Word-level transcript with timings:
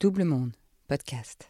Double 0.00 0.22
Monde, 0.22 0.52
podcast. 0.86 1.48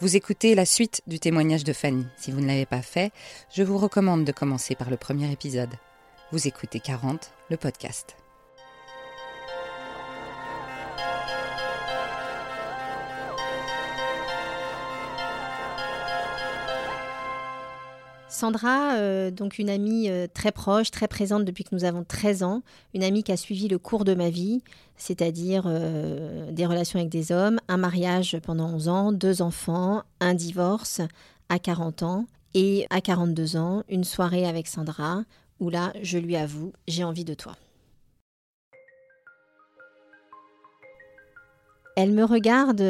Vous 0.00 0.16
écoutez 0.16 0.56
la 0.56 0.66
suite 0.66 1.02
du 1.06 1.20
témoignage 1.20 1.62
de 1.62 1.72
Fanny. 1.72 2.04
Si 2.16 2.32
vous 2.32 2.40
ne 2.40 2.48
l'avez 2.48 2.66
pas 2.66 2.82
fait, 2.82 3.12
je 3.54 3.62
vous 3.62 3.78
recommande 3.78 4.24
de 4.24 4.32
commencer 4.32 4.74
par 4.74 4.90
le 4.90 4.96
premier 4.96 5.30
épisode. 5.30 5.70
Vous 6.32 6.48
écoutez 6.48 6.80
40, 6.80 7.30
le 7.50 7.56
podcast. 7.56 8.16
Sandra, 18.38 18.94
euh, 18.94 19.32
donc 19.32 19.58
une 19.58 19.68
amie 19.68 20.08
euh, 20.08 20.28
très 20.32 20.52
proche, 20.52 20.92
très 20.92 21.08
présente 21.08 21.44
depuis 21.44 21.64
que 21.64 21.74
nous 21.74 21.82
avons 21.84 22.04
13 22.04 22.44
ans, 22.44 22.62
une 22.94 23.02
amie 23.02 23.24
qui 23.24 23.32
a 23.32 23.36
suivi 23.36 23.66
le 23.66 23.78
cours 23.78 24.04
de 24.04 24.14
ma 24.14 24.30
vie, 24.30 24.62
c'est-à-dire 24.96 25.64
euh, 25.66 26.52
des 26.52 26.64
relations 26.64 27.00
avec 27.00 27.10
des 27.10 27.32
hommes, 27.32 27.58
un 27.66 27.78
mariage 27.78 28.38
pendant 28.40 28.68
11 28.72 28.88
ans, 28.88 29.10
deux 29.10 29.42
enfants, 29.42 30.04
un 30.20 30.34
divorce 30.34 31.00
à 31.48 31.58
40 31.58 32.04
ans 32.04 32.26
et 32.54 32.86
à 32.90 33.00
42 33.00 33.56
ans, 33.56 33.82
une 33.88 34.04
soirée 34.04 34.46
avec 34.46 34.68
Sandra 34.68 35.24
où 35.58 35.68
là, 35.68 35.92
je 36.00 36.18
lui 36.18 36.36
avoue, 36.36 36.72
j'ai 36.86 37.02
envie 37.02 37.24
de 37.24 37.34
toi. 37.34 37.56
Elle 41.96 42.12
me 42.12 42.22
regarde 42.22 42.84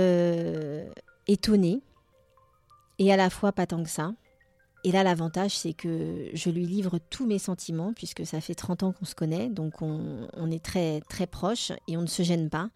étonnée 1.27 1.81
et 2.99 3.11
à 3.11 3.17
la 3.17 3.31
fois 3.31 3.53
pas 3.53 3.67
tant 3.67 3.83
que 3.83 3.89
ça. 3.89 4.13
Et 4.85 4.93
là, 4.93 5.03
l'avantage, 5.03 5.57
c'est 5.57 5.73
que 5.73 6.31
je 6.33 6.51
lui 6.51 6.65
livre 6.65 6.99
tous 7.11 7.27
mes 7.27 7.39
sentiments, 7.39 7.93
puisque 7.93 8.25
ça 8.25 8.41
fait 8.41 8.55
30 8.55 8.85
ans 8.85 8.93
qu'on 8.93 9.05
se 9.05 9.15
connaît, 9.15 9.49
donc 9.49 9.83
on, 9.83 10.51
est 10.51 10.63
très, 10.63 11.01
très 11.09 11.27
proches 11.27 11.73
et 11.89 11.97
on 11.97 12.03
ne 12.03 12.07
se 12.07 12.23
gêne 12.23 12.49
pas. 12.49 12.71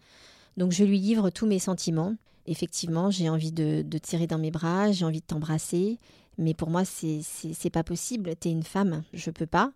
Donc 0.57 0.71
je 0.71 0.83
lui 0.83 0.99
livre 0.99 1.29
tous 1.29 1.47
mes 1.47 1.59
sentiments. 1.59 2.15
Effectivement, 2.45 3.09
j'ai 3.09 3.29
envie 3.29 3.53
de, 3.53 3.83
de, 3.83 3.97
tirer 3.97 4.27
dans 4.27 4.37
mes 4.37 4.51
bras, 4.51 4.91
j'ai 4.91 5.05
envie 5.05 5.21
de 5.21 5.25
t'embrasser, 5.25 5.97
mais 6.37 6.53
pour 6.53 6.69
moi, 6.69 6.83
c'est 6.83 7.69
pas 7.71 7.83
possible. 7.83 8.35
T'es 8.35 8.51
une 8.51 8.63
femme, 8.63 9.03
je 9.13 9.31
peux 9.31 9.45
pas. 9.45 9.71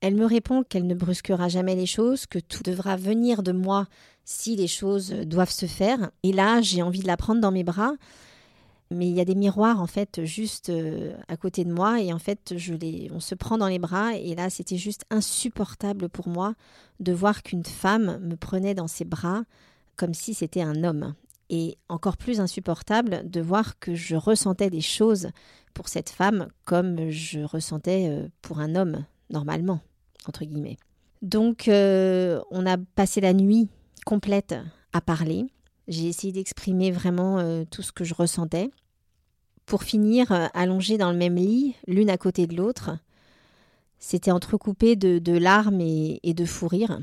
Elle 0.00 0.14
me 0.14 0.26
répond 0.26 0.62
qu'elle 0.62 0.86
ne 0.86 0.94
brusquera 0.94 1.48
jamais 1.48 1.74
les 1.74 1.86
choses, 1.86 2.26
que 2.26 2.38
tout 2.38 2.62
devra 2.62 2.96
venir 2.96 3.42
de 3.42 3.50
moi 3.50 3.88
si 4.24 4.54
les 4.54 4.68
choses 4.68 5.10
doivent 5.10 5.50
se 5.50 5.66
faire. 5.66 6.10
Et 6.22 6.32
là, 6.32 6.60
j'ai 6.60 6.82
envie 6.82 7.00
de 7.00 7.08
la 7.08 7.16
prendre 7.16 7.40
dans 7.40 7.50
mes 7.50 7.64
bras 7.64 7.94
mais 8.90 9.08
il 9.08 9.14
y 9.14 9.20
a 9.20 9.24
des 9.24 9.34
miroirs 9.34 9.80
en 9.80 9.86
fait 9.86 10.24
juste 10.24 10.70
euh, 10.70 11.14
à 11.28 11.36
côté 11.36 11.64
de 11.64 11.72
moi 11.72 12.00
et 12.00 12.12
en 12.12 12.18
fait 12.18 12.54
je 12.56 12.74
les 12.74 13.10
on 13.12 13.20
se 13.20 13.34
prend 13.34 13.58
dans 13.58 13.68
les 13.68 13.78
bras 13.78 14.14
et 14.16 14.34
là 14.34 14.50
c'était 14.50 14.78
juste 14.78 15.04
insupportable 15.10 16.08
pour 16.08 16.28
moi 16.28 16.54
de 17.00 17.12
voir 17.12 17.42
qu'une 17.42 17.64
femme 17.64 18.18
me 18.22 18.36
prenait 18.36 18.74
dans 18.74 18.88
ses 18.88 19.04
bras 19.04 19.42
comme 19.96 20.14
si 20.14 20.32
c'était 20.32 20.62
un 20.62 20.84
homme 20.84 21.14
et 21.50 21.78
encore 21.88 22.16
plus 22.16 22.40
insupportable 22.40 23.28
de 23.28 23.40
voir 23.40 23.78
que 23.78 23.94
je 23.94 24.16
ressentais 24.16 24.70
des 24.70 24.80
choses 24.80 25.28
pour 25.74 25.88
cette 25.88 26.10
femme 26.10 26.48
comme 26.64 27.10
je 27.10 27.40
ressentais 27.40 28.08
euh, 28.08 28.28
pour 28.42 28.60
un 28.60 28.74
homme 28.74 29.04
normalement 29.30 29.80
entre 30.26 30.44
guillemets. 30.44 30.76
Donc 31.22 31.68
euh, 31.68 32.40
on 32.50 32.64
a 32.66 32.76
passé 32.76 33.20
la 33.20 33.32
nuit 33.32 33.68
complète 34.04 34.54
à 34.92 35.00
parler 35.00 35.46
j'ai 35.88 36.06
essayé 36.06 36.32
d'exprimer 36.32 36.90
vraiment 36.90 37.38
euh, 37.38 37.64
tout 37.68 37.82
ce 37.82 37.92
que 37.92 38.04
je 38.04 38.14
ressentais. 38.14 38.70
Pour 39.66 39.82
finir, 39.82 40.30
euh, 40.32 40.46
allongée 40.54 40.98
dans 40.98 41.10
le 41.10 41.16
même 41.16 41.36
lit, 41.36 41.74
l'une 41.86 42.10
à 42.10 42.18
côté 42.18 42.46
de 42.46 42.54
l'autre, 42.54 42.90
c'était 43.98 44.30
entrecoupé 44.30 44.96
de, 44.96 45.38
larmes 45.38 45.80
et, 45.80 46.20
de 46.22 46.44
fou 46.44 46.68
rire, 46.68 47.00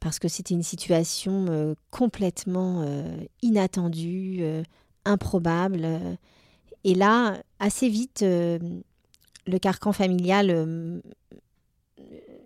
parce 0.00 0.18
que 0.18 0.28
c'était 0.28 0.54
une 0.54 0.62
situation 0.62 1.46
euh, 1.48 1.74
complètement 1.90 2.84
inattendue, 3.40 4.44
improbable. 5.06 5.88
Et 6.82 6.94
là, 6.94 7.38
assez 7.58 7.88
vite, 7.88 8.22
le 8.22 9.58
carcan 9.58 9.92
familial 9.92 11.00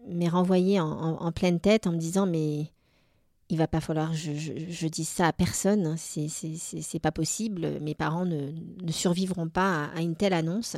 m'est 0.06 0.28
renvoyé 0.28 0.78
en, 0.78 1.32
pleine 1.32 1.58
tête 1.58 1.88
en 1.88 1.92
me 1.92 1.98
disant 1.98 2.26
mais 2.26 2.70
il 3.50 3.58
va 3.58 3.66
pas 3.66 3.80
falloir 3.80 4.12
je, 4.12 4.32
je, 4.34 4.88
dise 4.88 5.08
ça 5.08 5.28
à 5.28 5.32
personne, 5.32 5.86
hein. 5.86 5.96
c'est 5.96 6.98
pas 7.00 7.12
possible, 7.12 7.80
mes 7.80 7.94
parents 7.94 8.26
ne, 8.26 8.50
survivront 8.90 9.48
pas 9.48 9.86
à, 9.94 10.00
une 10.00 10.16
telle 10.16 10.34
annonce. 10.34 10.76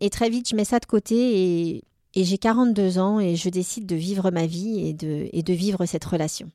Et 0.00 0.10
très 0.10 0.30
vite, 0.30 0.48
je 0.48 0.56
mets 0.56 0.64
ça 0.64 0.78
de 0.78 0.86
côté 0.86 1.76
et, 1.76 1.84
j'ai 2.16 2.38
42 2.38 2.98
ans 2.98 3.20
et 3.20 3.36
je 3.36 3.48
décide 3.48 3.86
de 3.86 3.94
vivre 3.94 4.30
ma 4.30 4.46
vie 4.46 4.88
et 4.88 5.42
de 5.42 5.52
vivre 5.52 5.86
cette 5.86 6.04
relation. 6.04 6.50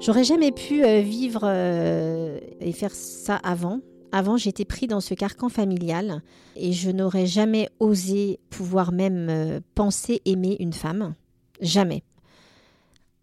J'aurais 0.00 0.24
jamais 0.24 0.50
pu 0.50 0.82
euh, 0.82 1.02
vivre 1.02 1.42
euh, 1.44 2.40
et 2.60 2.72
faire 2.72 2.94
ça 2.94 3.36
avant. 3.36 3.80
Avant, 4.12 4.38
j'étais 4.38 4.64
pris 4.64 4.86
dans 4.86 5.00
ce 5.00 5.12
carcan 5.12 5.50
familial 5.50 6.22
et 6.56 6.72
je 6.72 6.90
n'aurais 6.90 7.26
jamais 7.26 7.68
osé 7.80 8.40
pouvoir 8.48 8.92
même 8.92 9.28
euh, 9.28 9.60
penser 9.74 10.22
aimer 10.24 10.56
une 10.58 10.72
femme. 10.72 11.14
Jamais. 11.60 12.02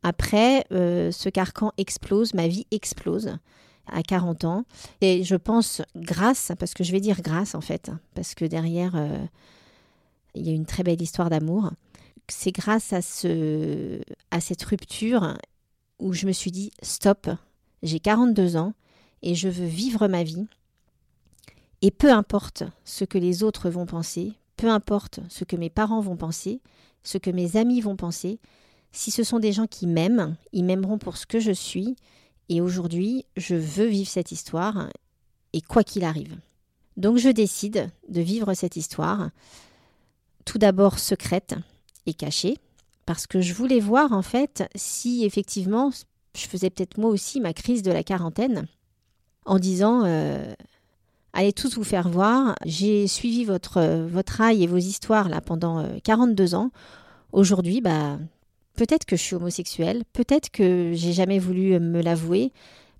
Après, 0.03 0.63
ce 0.69 1.27
carcan 1.27 1.71
explose, 1.77 2.35
ma 2.35 2.47
vie 2.47 2.67
explose 2.69 3.35
à 3.88 4.03
40 4.03 4.45
ans. 4.45 4.63
Et 5.01 5.23
je 5.23 5.35
pense 5.35 5.81
grâce, 5.97 6.51
parce 6.59 6.75
que 6.75 6.83
je 6.83 6.91
vais 6.94 7.01
dire 7.01 7.21
grâce 7.21 7.55
en 7.55 7.61
fait, 7.61 7.91
parce 8.13 8.35
que 8.35 8.45
derrière, 8.45 8.95
il 10.35 10.47
y 10.47 10.51
a 10.51 10.53
une 10.53 10.67
très 10.67 10.83
belle 10.83 11.01
histoire 11.01 11.29
d'amour. 11.29 11.71
C'est 12.29 12.51
grâce 12.51 12.94
à, 12.94 13.01
ce, 13.01 13.99
à 14.31 14.39
cette 14.39 14.63
rupture 14.63 15.33
où 15.99 16.13
je 16.13 16.25
me 16.25 16.31
suis 16.31 16.51
dit 16.51 16.71
stop, 16.81 17.29
j'ai 17.83 17.99
42 17.99 18.57
ans 18.57 18.73
et 19.21 19.35
je 19.35 19.49
veux 19.49 19.65
vivre 19.65 20.07
ma 20.07 20.23
vie. 20.23 20.45
Et 21.81 21.91
peu 21.91 22.11
importe 22.11 22.63
ce 22.85 23.05
que 23.05 23.17
les 23.17 23.43
autres 23.43 23.69
vont 23.69 23.85
penser, 23.85 24.33
peu 24.55 24.69
importe 24.69 25.19
ce 25.29 25.43
que 25.43 25.55
mes 25.55 25.69
parents 25.69 26.01
vont 26.01 26.17
penser, 26.17 26.61
ce 27.03 27.17
que 27.17 27.29
mes 27.29 27.55
amis 27.55 27.81
vont 27.81 27.95
penser, 27.95 28.39
si 28.91 29.11
ce 29.11 29.23
sont 29.23 29.39
des 29.39 29.51
gens 29.51 29.67
qui 29.67 29.85
m'aiment, 29.85 30.35
ils 30.53 30.65
m'aimeront 30.65 30.97
pour 30.97 31.17
ce 31.17 31.25
que 31.25 31.39
je 31.39 31.51
suis. 31.51 31.95
Et 32.49 32.61
aujourd'hui, 32.61 33.25
je 33.35 33.55
veux 33.55 33.85
vivre 33.85 34.09
cette 34.09 34.31
histoire, 34.31 34.89
et 35.53 35.61
quoi 35.61 35.83
qu'il 35.83 36.03
arrive. 36.03 36.37
Donc 36.95 37.17
je 37.17 37.29
décide 37.29 37.91
de 38.09 38.21
vivre 38.21 38.53
cette 38.53 38.75
histoire, 38.75 39.29
tout 40.45 40.57
d'abord 40.57 40.97
secrète 40.97 41.55
et 42.05 42.13
cachée, 42.13 42.57
parce 43.07 43.25
que 43.25 43.41
je 43.41 43.53
voulais 43.53 43.79
voir 43.79 44.12
en 44.12 44.22
fait 44.22 44.69
si 44.75 45.25
effectivement 45.25 45.90
je 46.35 46.45
faisais 46.45 46.69
peut-être 46.69 47.00
moi 47.00 47.09
aussi 47.09 47.40
ma 47.40 47.53
crise 47.53 47.81
de 47.81 47.91
la 47.91 48.03
quarantaine 48.03 48.68
en 49.45 49.57
disant 49.57 50.03
euh, 50.06 50.53
allez 51.31 51.53
tous 51.53 51.75
vous 51.75 51.85
faire 51.85 52.09
voir, 52.09 52.56
j'ai 52.66 53.07
suivi 53.07 53.45
votre, 53.45 54.06
votre 54.07 54.41
ail 54.41 54.62
et 54.62 54.68
vos 54.68 54.78
histoires 54.78 55.29
là 55.29 55.40
pendant 55.40 55.88
42 56.03 56.53
euh, 56.53 56.57
ans. 56.57 56.72
Aujourd'hui, 57.31 57.79
bah, 57.79 58.19
peut-être 58.75 59.06
que 59.06 59.16
je 59.16 59.22
suis 59.22 59.35
homosexuelle, 59.35 60.03
peut-être 60.12 60.50
que 60.50 60.91
j'ai 60.94 61.13
jamais 61.13 61.39
voulu 61.39 61.79
me 61.79 62.01
l'avouer, 62.01 62.51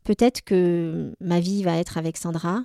peut-être 0.06 0.42
que 0.42 1.14
ma 1.20 1.42
vie 1.42 1.64
va 1.64 1.78
être 1.78 1.98
avec 1.98 2.16
Sandra. 2.16 2.64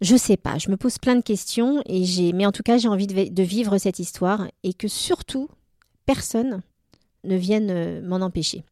Je 0.00 0.16
sais 0.16 0.36
pas, 0.36 0.58
je 0.58 0.70
me 0.70 0.76
pose 0.76 0.98
plein 0.98 1.14
de 1.14 1.22
questions 1.22 1.82
et 1.86 2.04
j'ai, 2.04 2.32
mais 2.32 2.46
en 2.46 2.52
tout 2.52 2.64
cas 2.64 2.78
j'ai 2.78 2.88
envie 2.88 3.06
de 3.06 3.42
vivre 3.44 3.78
cette 3.78 4.00
histoire 4.00 4.48
et 4.64 4.74
que 4.74 4.88
surtout 4.88 5.48
personne 6.06 6.62
ne 7.24 7.36
vienne 7.36 7.70
euh, 7.70 8.02
m'en 8.02 8.16
empêcher. 8.16 8.64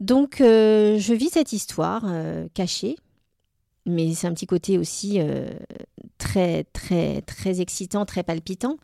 Donc 0.00 0.40
euh, 0.40 0.98
je 0.98 1.14
vis 1.14 1.30
cette 1.30 1.52
histoire 1.52 2.02
euh, 2.06 2.46
cachée, 2.52 2.96
mais 3.86 4.12
c'est 4.14 4.26
un 4.26 4.34
petit 4.34 4.46
côté 4.46 4.78
aussi 4.78 5.20
très 6.16 6.64
très 6.64 7.20
très 7.20 7.60
excitant, 7.60 8.06
très 8.06 8.22
palpitant, 8.22 8.78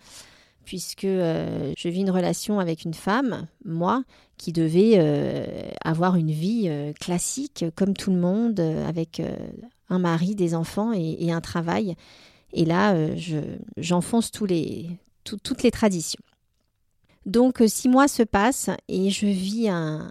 puisque 0.64 1.06
je 1.06 1.88
vis 1.88 2.00
une 2.00 2.10
relation 2.10 2.60
avec 2.60 2.84
une 2.84 2.92
femme, 2.92 3.46
moi, 3.64 4.04
qui 4.36 4.52
devait 4.52 5.72
avoir 5.82 6.16
une 6.16 6.30
vie 6.30 6.70
classique 7.00 7.64
comme 7.76 7.94
tout 7.94 8.10
le 8.10 8.18
monde, 8.18 8.60
avec 8.60 9.22
un 9.88 9.98
mari, 9.98 10.34
des 10.34 10.54
enfants 10.54 10.92
et, 10.92 11.32
un 11.32 11.40
travail. 11.40 11.96
Et 12.52 12.66
là, 12.66 12.94
j'enfonce 13.78 14.30
tous 14.30 14.44
les, 14.44 14.90
toutes 15.24 15.62
les 15.62 15.70
traditions. 15.70 16.20
Donc 17.26 17.60
euh, 17.60 17.68
six 17.68 17.88
mois 17.88 18.08
se 18.08 18.22
passent 18.22 18.70
et 18.88 19.10
je 19.10 19.26
vis 19.26 19.68
un, 19.68 20.10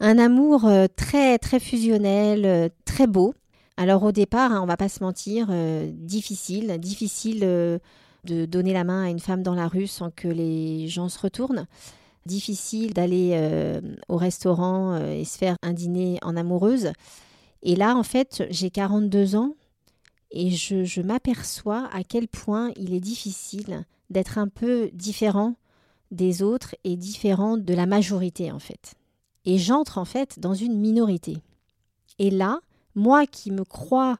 Un 0.00 0.18
amour 0.18 0.64
euh, 0.64 0.86
très 0.94 1.38
très 1.38 1.60
fusionnel, 1.60 2.44
euh, 2.46 2.68
très 2.84 3.06
beau. 3.06 3.34
Alors 3.76 4.02
au 4.02 4.12
départ, 4.12 4.52
hein, 4.52 4.60
on 4.62 4.66
va 4.66 4.76
pas 4.76 4.88
se 4.88 5.02
mentir, 5.04 5.52
difficile, 5.92 6.78
difficile 6.80 7.40
de 7.40 8.44
donner 8.44 8.72
la 8.72 8.82
main 8.82 9.04
à 9.04 9.08
une 9.08 9.20
femme 9.20 9.44
dans 9.44 9.54
la 9.54 9.68
rue 9.68 9.86
sans 9.86 10.10
que 10.10 10.26
les 10.26 10.88
gens 10.88 11.08
se 11.08 11.20
retournent. 11.20 11.66
Difficile 12.26 12.92
d'aller 12.92 13.40
au 14.08 14.16
restaurant 14.16 14.96
et 15.00 15.24
se 15.24 15.38
faire 15.38 15.54
un 15.62 15.74
dîner 15.74 16.18
en 16.22 16.36
amoureuse. 16.36 16.90
Et 17.62 17.76
là, 17.76 17.94
en 17.94 18.02
fait, 18.02 18.42
j'ai 18.50 18.70
42 18.70 19.36
ans 19.36 19.54
et 20.32 20.50
je 20.50 21.00
m'aperçois 21.00 21.88
à 21.92 22.02
quel 22.02 22.26
point 22.26 22.72
il 22.74 22.94
est 22.94 23.00
difficile 23.00 23.84
d'être 24.10 24.38
un 24.38 24.48
peu 24.48 24.90
différent 24.92 25.54
des 26.10 26.42
autres 26.42 26.74
et 26.84 26.96
différent 26.96 27.58
de 27.58 27.74
la 27.74 27.86
majorité, 27.86 28.50
en 28.50 28.58
fait 28.58 28.94
et 29.48 29.56
j'entre 29.56 29.96
en 29.96 30.04
fait 30.04 30.38
dans 30.38 30.52
une 30.52 30.78
minorité. 30.78 31.38
Et 32.18 32.30
là, 32.30 32.60
moi 32.94 33.26
qui 33.26 33.50
me 33.50 33.64
crois 33.64 34.18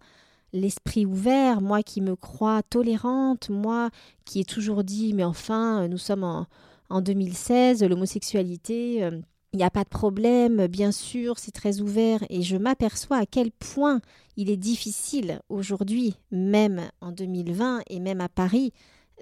l'esprit 0.55 1.05
ouvert, 1.05 1.61
moi 1.61 1.83
qui 1.83 2.01
me 2.01 2.17
crois 2.17 2.63
tolérante, 2.63 3.51
moi 3.51 3.91
qui 4.25 4.41
ai 4.41 4.45
toujours 4.45 4.85
dit 4.85 5.13
mais 5.13 5.25
enfin 5.25 5.87
nous 5.87 5.99
sommes 5.99 6.25
en, 6.25 6.47
en 6.89 7.03
2016, 7.03 7.85
l'homosexualité, 7.85 9.05
euh, 9.05 9.21
il 9.53 9.59
n'y 9.59 9.65
a 9.65 9.71
pas 9.71 9.85
de 9.85 9.91
problème, 9.91 10.67
bien 10.67 10.93
sûr, 10.93 11.39
c'est 11.39 11.53
très 11.53 11.81
ouvert 11.83 12.25
et 12.31 12.41
je 12.41 12.57
m'aperçois 12.57 13.19
à 13.19 13.27
quel 13.27 13.51
point 13.51 14.01
il 14.39 14.49
est 14.49 14.57
difficile 14.57 15.41
aujourd'hui, 15.51 16.15
même 16.31 16.89
en 17.03 17.13
2020 17.13 17.83
et 17.91 18.01
même 18.01 18.23
à 18.23 18.31
Paris, 18.31 18.73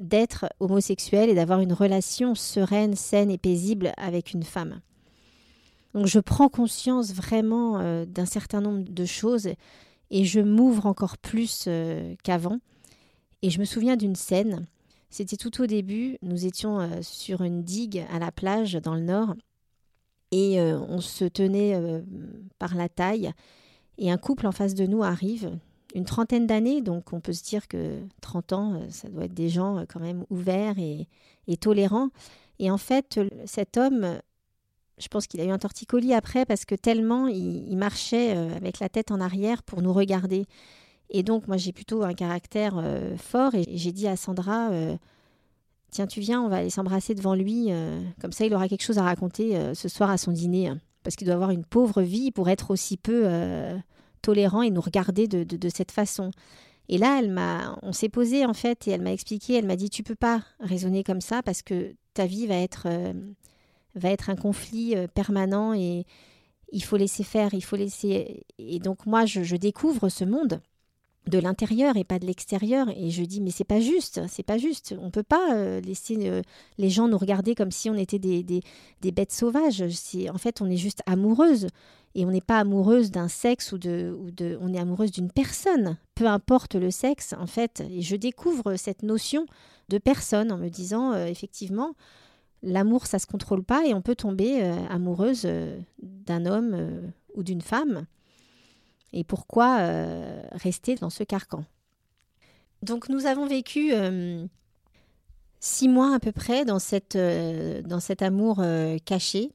d'être 0.00 0.46
homosexuel 0.60 1.28
et 1.28 1.34
d'avoir 1.34 1.60
une 1.60 1.72
relation 1.72 2.34
sereine, 2.34 2.94
saine 2.94 3.30
et 3.30 3.38
paisible 3.38 3.92
avec 3.96 4.32
une 4.32 4.42
femme. 4.42 4.80
Donc 5.94 6.06
je 6.06 6.20
prends 6.20 6.50
conscience 6.50 7.14
vraiment 7.14 7.78
euh, 7.78 8.04
d'un 8.04 8.26
certain 8.26 8.60
nombre 8.60 8.84
de 8.86 9.04
choses 9.06 9.48
et 10.10 10.24
je 10.24 10.40
m'ouvre 10.40 10.84
encore 10.84 11.16
plus 11.16 11.64
euh, 11.68 12.14
qu'avant. 12.22 12.58
Et 13.40 13.48
je 13.48 13.58
me 13.58 13.64
souviens 13.64 13.96
d'une 13.96 14.14
scène, 14.14 14.66
c'était 15.08 15.38
tout 15.38 15.62
au 15.62 15.66
début, 15.66 16.18
nous 16.20 16.44
étions 16.44 16.80
euh, 16.80 17.00
sur 17.00 17.42
une 17.42 17.62
digue 17.62 18.04
à 18.12 18.18
la 18.18 18.30
plage 18.30 18.74
dans 18.74 18.94
le 18.94 19.00
nord. 19.00 19.34
Et 20.32 20.60
on 20.60 21.00
se 21.00 21.24
tenait 21.24 21.80
par 22.58 22.74
la 22.74 22.88
taille. 22.88 23.30
Et 23.96 24.10
un 24.10 24.18
couple 24.18 24.48
en 24.48 24.52
face 24.52 24.74
de 24.74 24.84
nous 24.84 25.04
arrive, 25.04 25.56
une 25.96 26.04
trentaine 26.04 26.46
d'années, 26.46 26.82
donc 26.82 27.12
on 27.12 27.20
peut 27.20 27.32
se 27.32 27.42
dire 27.42 27.68
que 27.68 28.00
30 28.20 28.52
ans, 28.52 28.80
ça 28.90 29.08
doit 29.08 29.24
être 29.24 29.34
des 29.34 29.48
gens 29.48 29.84
quand 29.88 30.00
même 30.00 30.24
ouverts 30.30 30.78
et, 30.78 31.08
tolérants. 31.56 32.10
Et 32.58 32.70
en 32.70 32.78
fait, 32.78 33.18
cet 33.46 33.76
homme 33.76 34.20
je 34.98 35.08
pense 35.08 35.26
qu'il 35.26 35.40
a 35.40 35.44
eu 35.44 35.50
un 35.50 35.58
torticolis 35.58 36.14
après 36.14 36.44
parce 36.46 36.64
que 36.64 36.74
tellement 36.74 37.26
il, 37.26 37.76
marchait 37.76 38.34
euh, 38.36 38.54
avec 38.56 38.80
la 38.80 38.88
tête 38.88 39.10
en 39.10 39.20
arrière 39.20 39.62
pour 39.62 39.82
nous 39.82 39.92
regarder. 39.92 40.46
Et 41.10 41.22
donc, 41.22 41.46
moi, 41.48 41.56
j'ai 41.56 41.72
plutôt 41.72 42.02
un 42.02 42.14
caractère 42.14 42.74
euh, 42.78 43.16
fort 43.16 43.54
et 43.54 43.64
j'ai 43.68 43.92
dit 43.92 44.08
à 44.08 44.16
Sandra 44.16 44.70
euh, 44.70 44.96
Tiens, 45.90 46.06
tu 46.06 46.20
viens, 46.20 46.42
on 46.42 46.48
va 46.48 46.56
aller 46.56 46.70
s'embrasser 46.70 47.14
devant 47.14 47.34
lui. 47.34 47.70
comme 48.20 48.32
ça, 48.32 48.44
il 48.44 48.52
aura 48.52 48.68
quelque 48.68 48.82
chose 48.82 48.98
à 48.98 49.02
raconter 49.02 49.72
ce 49.72 49.88
soir 49.88 50.10
à 50.10 50.18
son 50.18 50.32
dîner. 50.32 50.66
Hein. 50.66 50.80
parce 51.04 51.14
qu'il 51.14 51.26
doit 51.26 51.36
avoir 51.36 51.52
une 51.52 51.64
pauvre 51.64 52.02
vie 52.02 52.32
pour 52.32 52.50
être 52.50 52.72
aussi 52.72 52.96
peu 52.96 53.24
tolérant 54.26 54.62
et 54.62 54.70
nous 54.70 54.80
regarder 54.80 55.28
de, 55.28 55.68
cette 55.68 55.92
façon. 55.92 56.30
Et 56.88 56.98
là, 56.98 57.18
elle 57.18 57.30
m'a, 57.30 57.78
on 57.82 57.92
s'est 57.92 58.08
posé 58.08 58.44
en 58.44 58.54
fait 58.54 58.86
et 58.86 58.90
elle 58.90 59.02
m'a 59.02 59.12
expliqué. 59.12 59.54
Elle 59.54 59.66
m'a 59.66 59.76
dit 59.76 59.90
Tu 59.90 60.02
peux 60.02 60.14
pas 60.14 60.42
raisonner 60.60 61.02
comme 61.02 61.20
ça 61.20 61.42
parce 61.42 61.62
que 61.62 61.94
ta 62.14 62.26
vie 62.26 62.46
va 62.46 62.56
être 62.56 62.86
va 63.96 64.10
être 64.10 64.30
un 64.30 64.36
conflit 64.36 64.94
euh, 64.94 65.06
permanent 65.08 65.74
et 65.74 66.04
il 66.72 66.84
faut 66.84 66.96
laisser 66.96 67.24
faire, 67.24 67.54
il 67.54 67.64
faut 67.64 67.76
laisser. 67.76 68.44
Et 68.58 68.78
donc 68.78 69.06
moi, 69.06 69.24
je, 69.24 69.56
découvre 69.56 70.08
ce 70.08 70.24
monde 70.24 70.60
de 71.26 71.38
l'intérieur 71.38 71.96
et 71.96 72.04
pas 72.04 72.18
de 72.18 72.26
l'extérieur. 72.26 72.88
Et 72.96 73.10
je 73.10 73.22
dis 73.24 73.40
mais 73.40 73.50
c'est 73.50 73.64
pas 73.64 73.80
juste 73.80 74.20
c'est 74.28 74.42
pas 74.42 74.58
juste. 74.58 74.94
On 75.00 75.10
peut 75.10 75.22
pas 75.22 75.54
euh, 75.54 75.80
laisser 75.80 76.16
euh, 76.28 76.42
les 76.78 76.90
gens 76.90 77.08
nous 77.08 77.18
regarder 77.18 77.54
comme 77.54 77.70
si 77.70 77.90
on 77.90 77.94
était 77.94 78.18
des, 78.18 78.42
des, 78.42 79.12
bêtes 79.12 79.32
sauvages. 79.32 79.82
En 80.32 80.38
fait 80.38 80.60
on 80.60 80.70
est 80.70 80.76
juste 80.76 81.02
amoureuse. 81.06 81.68
Et 82.18 82.24
on 82.24 82.30
n'est 82.30 82.40
pas 82.40 82.58
amoureuse 82.58 83.10
d'un 83.10 83.28
sexe 83.28 83.72
ou 83.72 83.78
de, 83.78 84.16
ou 84.18 84.30
de 84.30 84.56
on 84.62 84.72
est 84.72 84.78
amoureuse 84.78 85.10
d'une 85.10 85.30
personne. 85.30 85.98
Peu 86.14 86.26
importe 86.26 86.74
le 86.74 86.90
sexe 86.90 87.34
en 87.38 87.46
fait. 87.46 87.82
Et 87.90 88.00
je 88.00 88.16
découvre 88.16 88.76
cette 88.76 89.02
notion 89.02 89.44
de 89.90 89.98
personne 89.98 90.50
en 90.50 90.56
me 90.56 90.70
disant 90.70 91.14
effectivement 91.26 91.92
l'amour, 92.66 93.06
ça 93.06 93.18
se 93.18 93.26
contrôle 93.26 93.62
pas 93.62 93.86
et 93.86 93.94
on 93.94 94.02
peut 94.02 94.16
tomber 94.16 94.62
euh, 94.62 94.74
amoureuse 94.90 95.42
euh, 95.44 95.78
d'un 96.02 96.46
homme 96.46 96.72
euh, 96.74 97.00
ou 97.34 97.42
d'une 97.42 97.62
femme. 97.62 98.06
Et 99.12 99.24
pourquoi 99.24 99.78
rester 100.52 100.96
dans 100.96 101.10
ce 101.10 101.24
carcan? 101.24 101.64
Donc 102.82 103.08
nous 103.08 103.26
avons 103.26 103.46
vécu 103.46 103.92
six 105.60 105.88
mois 105.88 106.14
à 106.14 106.18
peu 106.18 106.32
près 106.32 106.64
dans, 106.64 106.78
cette, 106.78 107.16
dans 107.16 108.00
cet 108.00 108.22
amour 108.22 108.62
caché, 109.04 109.52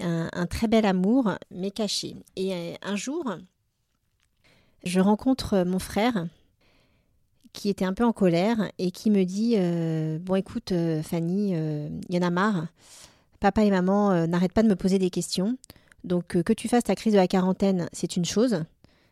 un, 0.00 0.28
un, 0.32 0.46
très 0.46 0.66
bel 0.66 0.84
amour, 0.84 1.32
mais 1.50 1.70
caché. 1.70 2.16
Et 2.34 2.74
un 2.82 2.96
jour, 2.96 3.36
je 4.84 5.00
rencontre 5.00 5.64
mon 5.64 5.78
frère 5.78 6.26
qui 7.54 7.70
était 7.70 7.86
un 7.86 7.94
peu 7.94 8.04
en 8.04 8.12
colère 8.12 8.70
et 8.78 8.90
qui 8.90 9.10
me 9.10 9.24
dit 9.24 9.54
euh, 9.56 10.18
Bon, 10.20 10.34
écoute, 10.34 10.72
euh, 10.72 11.02
Fanny, 11.02 11.52
il 11.52 11.56
euh, 11.56 11.88
y 12.10 12.18
en 12.18 12.22
a 12.22 12.30
marre. 12.30 12.66
Papa 13.40 13.64
et 13.64 13.70
maman 13.70 14.26
n'arrêtent 14.26 14.52
pas 14.52 14.62
de 14.62 14.68
me 14.68 14.76
poser 14.76 14.98
des 14.98 15.10
questions. 15.10 15.58
Donc, 16.02 16.42
que 16.42 16.52
tu 16.52 16.66
fasses 16.68 16.84
ta 16.84 16.94
crise 16.94 17.12
de 17.12 17.18
la 17.18 17.28
quarantaine, 17.28 17.88
c'est 17.92 18.16
une 18.16 18.24
chose, 18.24 18.64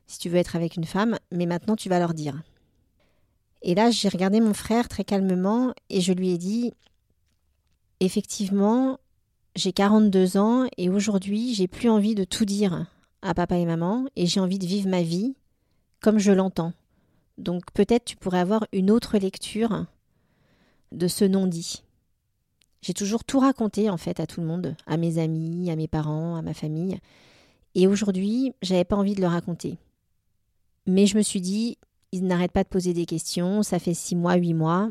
si 0.07 0.19
tu 0.19 0.29
veux 0.29 0.39
être 0.39 0.57
avec 0.57 0.77
une 0.77 0.85
femme, 0.85 1.19
mais 1.31 1.47
maintenant 1.47 1.77
tu 1.77 1.89
vas 1.89 1.99
leur 1.99 2.15
dire. 2.15 2.43
Et 3.63 3.75
là, 3.75 3.91
j'ai 3.91 4.09
regardé 4.09 4.41
mon 4.41 4.55
frère 4.55 4.89
très 4.89 5.05
calmement 5.05 5.73
et 5.89 6.01
je 6.01 6.13
lui 6.13 6.31
ai 6.31 6.39
dit 6.39 6.73
Effectivement, 8.01 8.99
j'ai 9.55 9.73
42 9.73 10.37
ans 10.37 10.67
et 10.77 10.89
aujourd'hui, 10.89 11.55
j'ai 11.55 11.69
plus 11.69 11.89
envie 11.89 12.15
de 12.15 12.25
tout 12.25 12.45
dire 12.45 12.87
à 13.23 13.35
papa 13.35 13.57
et 13.57 13.65
maman 13.65 14.07
et 14.17 14.27
j'ai 14.27 14.41
envie 14.41 14.59
de 14.59 14.67
vivre 14.67 14.89
ma 14.89 15.03
vie 15.03 15.37
comme 16.01 16.19
je 16.19 16.33
l'entends. 16.33 16.73
Donc 17.39 17.71
peut-être 17.73 18.05
tu 18.05 18.17
pourrais 18.17 18.41
avoir 18.41 18.67
une 18.73 18.91
autre 18.91 19.19
lecture 19.19 19.87
de 20.91 21.07
ce 21.07 21.25
non-dit. 21.25 21.85
J'ai 22.83 22.95
toujours 22.95 23.23
tout 23.23 23.39
raconté 23.39 23.89
en 23.89 23.97
fait 23.97 24.19
à 24.19 24.27
tout 24.27 24.41
le 24.41 24.47
monde, 24.47 24.75
à 24.87 24.97
mes 24.97 25.19
amis, 25.19 25.71
à 25.71 25.77
mes 25.77 25.87
parents, 25.87 26.35
à 26.35 26.43
ma 26.43 26.55
famille. 26.55 26.99
Et 27.77 27.87
aujourd'hui, 27.87 28.53
j'avais 28.61 28.85
pas 28.85 28.97
envie 28.97 29.15
de 29.15 29.21
le 29.21 29.29
raconter. 29.29 29.79
Mais 30.87 31.07
je 31.07 31.17
me 31.17 31.23
suis 31.23 31.41
dit, 31.41 31.79
ils 32.13 32.25
n'arrêtent 32.27 32.53
pas 32.53 32.65
de 32.65 32.69
poser 32.69 32.93
des 32.93 33.07
questions, 33.07 33.63
ça 33.63 33.79
fait 33.79 33.95
six 33.95 34.17
mois, 34.17 34.35
huit 34.35 34.55
mois, 34.55 34.91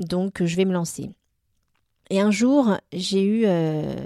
donc 0.00 0.44
je 0.44 0.56
vais 0.56 0.64
me 0.64 0.72
lancer. 0.72 1.10
Et 2.10 2.20
un 2.20 2.30
jour, 2.30 2.76
j'ai 2.92 3.22
eu 3.22 3.46
euh, 3.46 3.96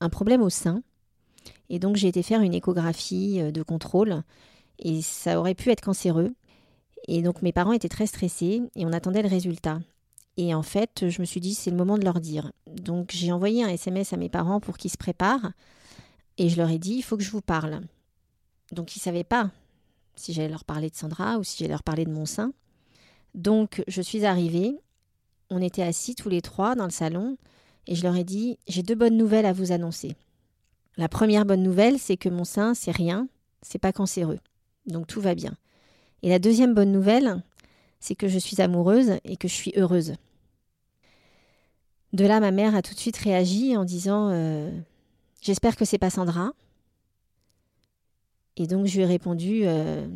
un 0.00 0.08
problème 0.08 0.42
au 0.42 0.50
sein, 0.50 0.82
et 1.70 1.78
donc 1.78 1.96
j'ai 1.96 2.08
été 2.08 2.22
faire 2.22 2.40
une 2.40 2.54
échographie 2.54 3.40
euh, 3.40 3.50
de 3.52 3.62
contrôle, 3.62 4.22
et 4.78 5.02
ça 5.02 5.38
aurait 5.38 5.54
pu 5.54 5.70
être 5.70 5.80
cancéreux. 5.80 6.34
Et 7.06 7.22
donc 7.22 7.42
mes 7.42 7.52
parents 7.52 7.72
étaient 7.72 7.88
très 7.88 8.06
stressés 8.06 8.62
et 8.74 8.86
on 8.86 8.92
attendait 8.92 9.22
le 9.22 9.28
résultat. 9.28 9.80
Et 10.36 10.54
en 10.54 10.62
fait, 10.62 11.08
je 11.08 11.20
me 11.20 11.26
suis 11.26 11.40
dit, 11.40 11.54
c'est 11.54 11.70
le 11.70 11.76
moment 11.76 11.98
de 11.98 12.04
leur 12.04 12.20
dire. 12.20 12.50
Donc 12.66 13.10
j'ai 13.12 13.30
envoyé 13.30 13.62
un 13.62 13.68
SMS 13.68 14.12
à 14.12 14.16
mes 14.16 14.28
parents 14.28 14.58
pour 14.58 14.78
qu'ils 14.78 14.90
se 14.90 14.96
préparent. 14.96 15.52
Et 16.38 16.48
je 16.48 16.56
leur 16.56 16.70
ai 16.70 16.78
dit, 16.78 16.94
il 16.94 17.02
faut 17.02 17.16
que 17.16 17.22
je 17.22 17.30
vous 17.30 17.42
parle. 17.42 17.82
Donc 18.72 18.96
ils 18.96 18.98
ne 18.98 19.02
savaient 19.02 19.22
pas 19.22 19.50
si 20.16 20.32
j'allais 20.32 20.48
leur 20.48 20.64
parler 20.64 20.90
de 20.90 20.96
Sandra 20.96 21.38
ou 21.38 21.44
si 21.44 21.58
j'allais 21.58 21.70
leur 21.72 21.82
parler 21.82 22.04
de 22.04 22.10
mon 22.10 22.26
sein. 22.26 22.52
Donc 23.34 23.82
je 23.88 24.02
suis 24.02 24.24
arrivée. 24.24 24.78
On 25.50 25.60
était 25.60 25.82
assis 25.82 26.14
tous 26.14 26.28
les 26.28 26.42
trois 26.42 26.74
dans 26.74 26.84
le 26.84 26.90
salon. 26.90 27.36
Et 27.86 27.94
je 27.94 28.02
leur 28.02 28.16
ai 28.16 28.24
dit, 28.24 28.58
j'ai 28.66 28.82
deux 28.82 28.94
bonnes 28.94 29.16
nouvelles 29.16 29.46
à 29.46 29.52
vous 29.52 29.72
annoncer. 29.72 30.16
La 30.96 31.08
première 31.08 31.44
bonne 31.44 31.62
nouvelle, 31.62 31.98
c'est 31.98 32.16
que 32.16 32.28
mon 32.28 32.44
sein, 32.44 32.74
c'est 32.74 32.92
rien, 32.92 33.28
c'est 33.62 33.78
pas 33.78 33.92
cancéreux. 33.92 34.38
Donc 34.86 35.06
tout 35.06 35.20
va 35.20 35.34
bien. 35.34 35.54
Et 36.22 36.28
la 36.30 36.38
deuxième 36.38 36.74
bonne 36.74 36.92
nouvelle, 36.92 37.42
c'est 38.00 38.14
que 38.14 38.28
je 38.28 38.38
suis 38.38 38.62
amoureuse 38.62 39.12
et 39.24 39.36
que 39.36 39.48
je 39.48 39.54
suis 39.54 39.72
heureuse. 39.76 40.14
De 42.12 42.24
là, 42.24 42.38
ma 42.38 42.52
mère 42.52 42.74
a 42.74 42.82
tout 42.82 42.94
de 42.94 42.98
suite 42.98 43.16
réagi 43.16 43.76
en 43.76 43.84
disant 43.84 44.30
euh, 44.30 44.70
J'espère 45.42 45.76
que 45.76 45.84
c'est 45.84 45.98
pas 45.98 46.10
Sandra. 46.10 46.52
Et 48.56 48.66
donc 48.66 48.86
je 48.86 48.96
lui 48.96 49.02
ai 49.02 49.06
répondu 49.06 49.62
euh, 49.64 50.06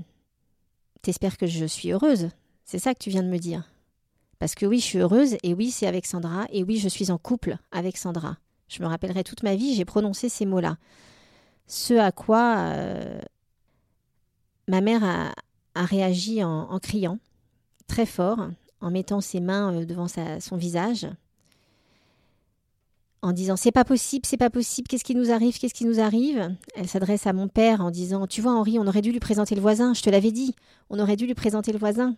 T'espères 1.02 1.36
que 1.36 1.46
je 1.46 1.64
suis 1.64 1.92
heureuse? 1.92 2.28
C'est 2.64 2.78
ça 2.78 2.92
que 2.92 2.98
tu 2.98 3.10
viens 3.10 3.22
de 3.22 3.28
me 3.28 3.38
dire? 3.38 3.70
Parce 4.38 4.54
que 4.54 4.66
oui, 4.66 4.78
je 4.78 4.84
suis 4.84 4.98
heureuse, 4.98 5.36
et 5.42 5.54
oui, 5.54 5.70
c'est 5.70 5.86
avec 5.86 6.06
Sandra, 6.06 6.46
et 6.52 6.62
oui, 6.62 6.78
je 6.78 6.88
suis 6.88 7.10
en 7.10 7.18
couple 7.18 7.56
avec 7.72 7.96
Sandra. 7.96 8.36
Je 8.68 8.82
me 8.82 8.88
rappellerai 8.88 9.24
toute 9.24 9.42
ma 9.42 9.56
vie, 9.56 9.74
j'ai 9.74 9.84
prononcé 9.84 10.28
ces 10.28 10.46
mots-là. 10.46 10.76
Ce 11.66 11.94
à 11.94 12.12
quoi 12.12 12.58
euh, 12.58 13.20
ma 14.68 14.80
mère 14.80 15.02
a, 15.02 15.32
réagi 15.84 16.42
en, 16.42 16.78
criant 16.78 17.18
très 17.86 18.06
fort, 18.06 18.48
en 18.80 18.90
mettant 18.90 19.20
ses 19.20 19.40
mains 19.40 19.72
euh, 19.72 19.84
devant 19.84 20.06
son 20.08 20.56
visage. 20.56 21.08
En 23.22 23.32
disant 23.32 23.56
c'est 23.56 23.72
pas 23.72 23.84
possible, 23.84 24.26
c'est 24.26 24.36
pas 24.36 24.50
possible, 24.50 24.88
qu'est-ce 24.88 25.04
qui 25.04 25.14
nous 25.14 25.30
arrive, 25.30 25.58
qu'est-ce 25.58 25.74
qui 25.74 25.84
nous 25.84 26.00
arrive? 26.00 26.54
Elle 26.74 26.88
s'adresse 26.88 27.26
à 27.26 27.32
mon 27.32 27.48
père 27.48 27.80
en 27.80 27.90
disant 27.90 28.26
tu 28.26 28.40
vois 28.40 28.52
Henri, 28.52 28.78
on 28.78 28.86
aurait 28.86 29.02
dû 29.02 29.12
lui 29.12 29.20
présenter 29.20 29.54
le 29.54 29.60
voisin, 29.60 29.94
je 29.94 30.02
te 30.02 30.10
l'avais 30.10 30.32
dit, 30.32 30.54
on 30.90 30.98
aurait 30.98 31.16
dû 31.16 31.26
lui 31.26 31.34
présenter 31.34 31.72
le 31.72 31.78
voisin. 31.78 32.14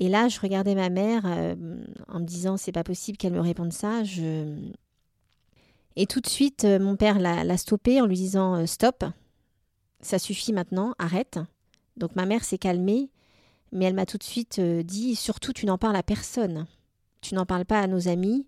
Et 0.00 0.08
là, 0.08 0.28
je 0.28 0.38
regardais 0.40 0.74
ma 0.74 0.90
mère 0.90 1.22
euh, 1.26 1.56
en 2.06 2.20
me 2.20 2.24
disant 2.24 2.56
c'est 2.56 2.72
pas 2.72 2.84
possible 2.84 3.18
qu'elle 3.18 3.32
me 3.32 3.40
réponde 3.40 3.72
ça. 3.72 4.02
Et 5.96 6.06
tout 6.06 6.20
de 6.20 6.28
suite, 6.28 6.64
euh, 6.64 6.78
mon 6.78 6.96
père 6.96 7.18
l'a 7.18 7.56
stoppé 7.56 8.00
en 8.00 8.06
lui 8.06 8.14
disant 8.14 8.54
euh, 8.54 8.66
stop, 8.66 9.04
ça 10.00 10.18
suffit 10.18 10.52
maintenant, 10.52 10.94
arrête. 10.98 11.40
Donc 11.96 12.14
ma 12.14 12.26
mère 12.26 12.44
s'est 12.44 12.58
calmée, 12.58 13.10
mais 13.72 13.86
elle 13.86 13.94
m'a 13.94 14.06
tout 14.06 14.18
de 14.18 14.24
suite 14.24 14.60
dit 14.60 15.16
surtout 15.16 15.52
tu 15.52 15.66
n'en 15.66 15.78
parles 15.78 15.96
à 15.96 16.04
personne. 16.04 16.66
Tu 17.20 17.34
n'en 17.34 17.46
parles 17.46 17.64
pas 17.64 17.80
à 17.80 17.86
nos 17.86 18.08
amis, 18.08 18.46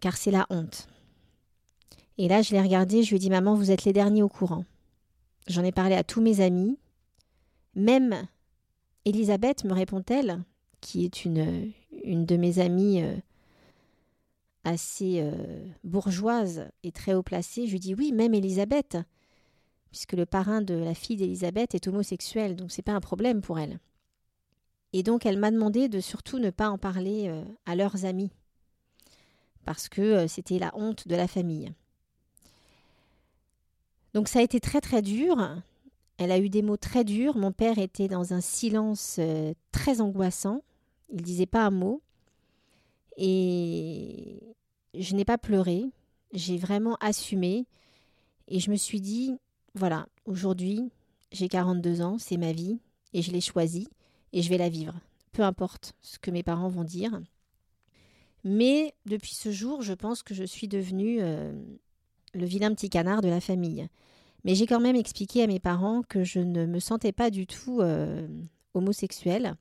car 0.00 0.16
c'est 0.16 0.30
la 0.30 0.46
honte. 0.50 0.88
Et 2.18 2.28
là, 2.28 2.42
je 2.42 2.52
l'ai 2.52 2.60
regardé, 2.60 3.02
je 3.02 3.10
lui 3.10 3.16
ai 3.16 3.18
dit 3.18 3.30
Maman, 3.30 3.54
vous 3.54 3.70
êtes 3.70 3.84
les 3.84 3.92
derniers 3.92 4.22
au 4.22 4.28
courant. 4.28 4.64
J'en 5.48 5.64
ai 5.64 5.72
parlé 5.72 5.94
à 5.94 6.04
tous 6.04 6.20
mes 6.20 6.40
amis. 6.40 6.78
Même 7.74 8.26
Elisabeth, 9.04 9.64
me 9.64 9.72
répond-elle, 9.72 10.42
qui 10.80 11.04
est 11.04 11.24
une, 11.24 11.72
une 12.04 12.26
de 12.26 12.36
mes 12.36 12.58
amies 12.58 13.02
euh, 13.02 13.16
assez 14.64 15.20
euh, 15.20 15.64
bourgeoise 15.84 16.68
et 16.82 16.92
très 16.92 17.14
haut 17.14 17.22
placée, 17.22 17.66
je 17.66 17.72
lui 17.72 17.80
dis 17.80 17.94
Oui, 17.94 18.12
même 18.12 18.34
Elisabeth, 18.34 18.98
puisque 19.90 20.12
le 20.12 20.26
parrain 20.26 20.62
de 20.62 20.74
la 20.74 20.94
fille 20.94 21.16
d'Elisabeth 21.16 21.74
est 21.74 21.88
homosexuel, 21.88 22.56
donc 22.56 22.70
c'est 22.70 22.82
pas 22.82 22.92
un 22.92 23.00
problème 23.00 23.40
pour 23.40 23.58
elle. 23.58 23.78
Et 24.92 25.02
donc 25.02 25.24
elle 25.24 25.38
m'a 25.38 25.50
demandé 25.50 25.88
de 25.88 26.00
surtout 26.00 26.38
ne 26.38 26.50
pas 26.50 26.68
en 26.68 26.78
parler 26.78 27.28
euh, 27.28 27.42
à 27.66 27.74
leurs 27.74 28.04
amis, 28.04 28.30
parce 29.64 29.88
que 29.88 30.02
euh, 30.02 30.28
c'était 30.28 30.58
la 30.58 30.70
honte 30.76 31.08
de 31.08 31.16
la 31.16 31.28
famille. 31.28 31.72
Donc 34.14 34.28
ça 34.28 34.40
a 34.40 34.42
été 34.42 34.60
très 34.60 34.80
très 34.80 35.00
dur. 35.00 35.36
Elle 36.18 36.30
a 36.30 36.38
eu 36.38 36.50
des 36.50 36.62
mots 36.62 36.76
très 36.76 37.04
durs. 37.04 37.36
Mon 37.36 37.52
père 37.52 37.78
était 37.78 38.08
dans 38.08 38.34
un 38.34 38.42
silence 38.42 39.16
euh, 39.18 39.54
très 39.72 40.02
angoissant. 40.02 40.62
Il 41.08 41.22
disait 41.22 41.46
pas 41.46 41.64
un 41.64 41.70
mot. 41.70 42.02
Et 43.16 44.38
je 44.94 45.14
n'ai 45.14 45.24
pas 45.24 45.38
pleuré. 45.38 45.86
J'ai 46.34 46.58
vraiment 46.58 46.96
assumé. 47.00 47.66
Et 48.48 48.60
je 48.60 48.70
me 48.70 48.76
suis 48.76 49.00
dit, 49.00 49.34
voilà, 49.74 50.06
aujourd'hui, 50.26 50.90
j'ai 51.30 51.48
42 51.48 52.02
ans, 52.02 52.18
c'est 52.18 52.36
ma 52.36 52.52
vie, 52.52 52.78
et 53.14 53.22
je 53.22 53.30
l'ai 53.30 53.40
choisie 53.40 53.88
et 54.32 54.42
je 54.42 54.48
vais 54.48 54.58
la 54.58 54.68
vivre, 54.68 54.94
peu 55.32 55.42
importe 55.42 55.94
ce 56.00 56.18
que 56.18 56.30
mes 56.30 56.42
parents 56.42 56.68
vont 56.68 56.84
dire. 56.84 57.20
Mais 58.44 58.94
depuis 59.06 59.34
ce 59.34 59.52
jour, 59.52 59.82
je 59.82 59.92
pense 59.92 60.22
que 60.22 60.34
je 60.34 60.44
suis 60.44 60.68
devenue 60.68 61.18
euh, 61.20 61.52
le 62.34 62.44
vilain 62.44 62.74
petit 62.74 62.90
canard 62.90 63.22
de 63.22 63.28
la 63.28 63.40
famille. 63.40 63.88
Mais 64.44 64.54
j'ai 64.54 64.66
quand 64.66 64.80
même 64.80 64.96
expliqué 64.96 65.42
à 65.42 65.46
mes 65.46 65.60
parents 65.60 66.02
que 66.02 66.24
je 66.24 66.40
ne 66.40 66.66
me 66.66 66.80
sentais 66.80 67.12
pas 67.12 67.30
du 67.30 67.46
tout 67.46 67.80
euh, 67.80 68.26
homosexuelle, 68.74 69.54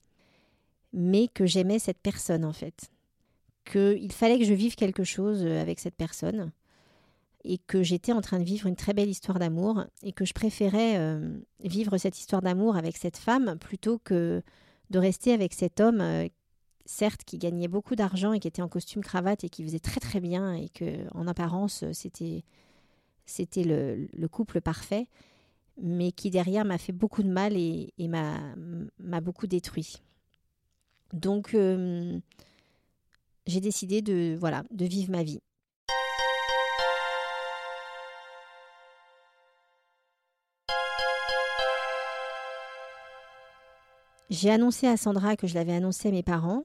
mais 0.94 1.28
que 1.28 1.46
j'aimais 1.46 1.80
cette 1.80 2.00
personne 2.00 2.44
en 2.44 2.54
fait. 2.54 2.90
Qu'il 3.66 4.12
fallait 4.12 4.40
que 4.40 4.46
je 4.46 4.56
vive 4.56 4.76
quelque 4.76 5.04
chose 5.04 5.44
euh, 5.46 5.62
avec 5.62 5.80
cette 5.80 5.96
personne 5.96 6.52
et 7.44 7.58
que 7.58 7.84
j'étais 7.84 8.12
en 8.12 8.22
train 8.22 8.40
de 8.40 8.44
vivre 8.44 8.68
une 8.68 8.76
très 8.76 8.94
belle 8.94 9.10
histoire 9.10 9.40
d'amour 9.40 9.86
et 10.04 10.12
que 10.12 10.26
je 10.26 10.34
préférais 10.34 10.98
euh, 10.98 11.38
vivre 11.64 11.98
cette 11.98 12.20
histoire 12.20 12.42
d'amour 12.42 12.76
avec 12.76 12.98
cette 12.98 13.18
femme 13.18 13.58
plutôt 13.60 14.00
que 14.00 14.42
de 14.90 15.00
rester 15.00 15.34
avec 15.34 15.54
cet 15.54 15.80
homme, 15.80 16.02
euh, 16.02 16.28
certes 16.86 17.24
qui 17.24 17.38
gagnait 17.38 17.68
beaucoup 17.68 17.96
d'argent 17.96 18.34
et 18.34 18.40
qui 18.40 18.48
était 18.48 18.62
en 18.62 18.68
costume 18.68 19.04
cravate 19.04 19.44
et 19.44 19.50
qui 19.50 19.64
faisait 19.64 19.80
très 19.80 20.00
très 20.00 20.20
bien 20.20 20.54
et 20.54 20.70
que 20.70 21.08
en 21.14 21.28
apparence 21.28 21.86
c'était 21.94 22.44
c'était 23.26 23.64
le, 23.64 24.28
couple 24.28 24.62
parfait, 24.62 25.08
mais 25.82 26.12
qui 26.12 26.30
derrière 26.30 26.66
m'a 26.66 26.78
fait 26.78 26.92
beaucoup 26.92 27.24
de 27.24 27.30
mal 27.30 27.56
et, 27.56 27.94
m'a 28.08 29.22
beaucoup 29.22 29.48
détruit. 29.48 30.02
Donc 31.14 31.54
euh, 31.54 32.20
j'ai 33.48 33.60
décidé 33.60 34.02
de 34.02 34.36
voilà 34.40 34.64
de 34.72 34.86
vivre 34.86 35.12
ma 35.12 35.24
vie. 35.24 35.42
J'ai 44.32 44.50
annoncé 44.50 44.88
à 44.88 44.96
Sandra 44.96 45.36
que 45.36 45.46
je 45.46 45.56
l'avais 45.56 45.74
annoncé 45.74 46.08
à 46.08 46.12
mes 46.12 46.24
parents. 46.24 46.64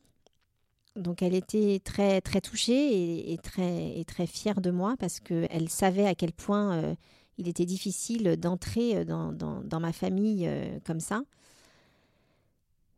Donc 0.94 1.20
elle 1.20 1.34
était 1.34 1.80
très 1.82 2.20
très 2.20 2.40
touchée 2.40 3.32
et, 3.32 3.38
très 3.38 4.04
très 4.06 4.28
fière 4.28 4.60
de 4.60 4.70
moi 4.70 4.94
parce 4.98 5.18
qu'elle 5.18 5.68
savait 5.68 6.06
à 6.06 6.14
quel 6.14 6.32
point 6.32 6.76
euh, 6.76 6.94
il 7.38 7.48
était 7.48 7.66
difficile 7.66 8.36
d'entrer 8.36 8.98
euh, 8.98 9.04
dans, 9.04 9.32
dans, 9.32 9.80
ma 9.80 9.92
famille 9.92 10.46
euh, 10.46 10.78
comme 10.86 11.00
ça. 11.00 11.22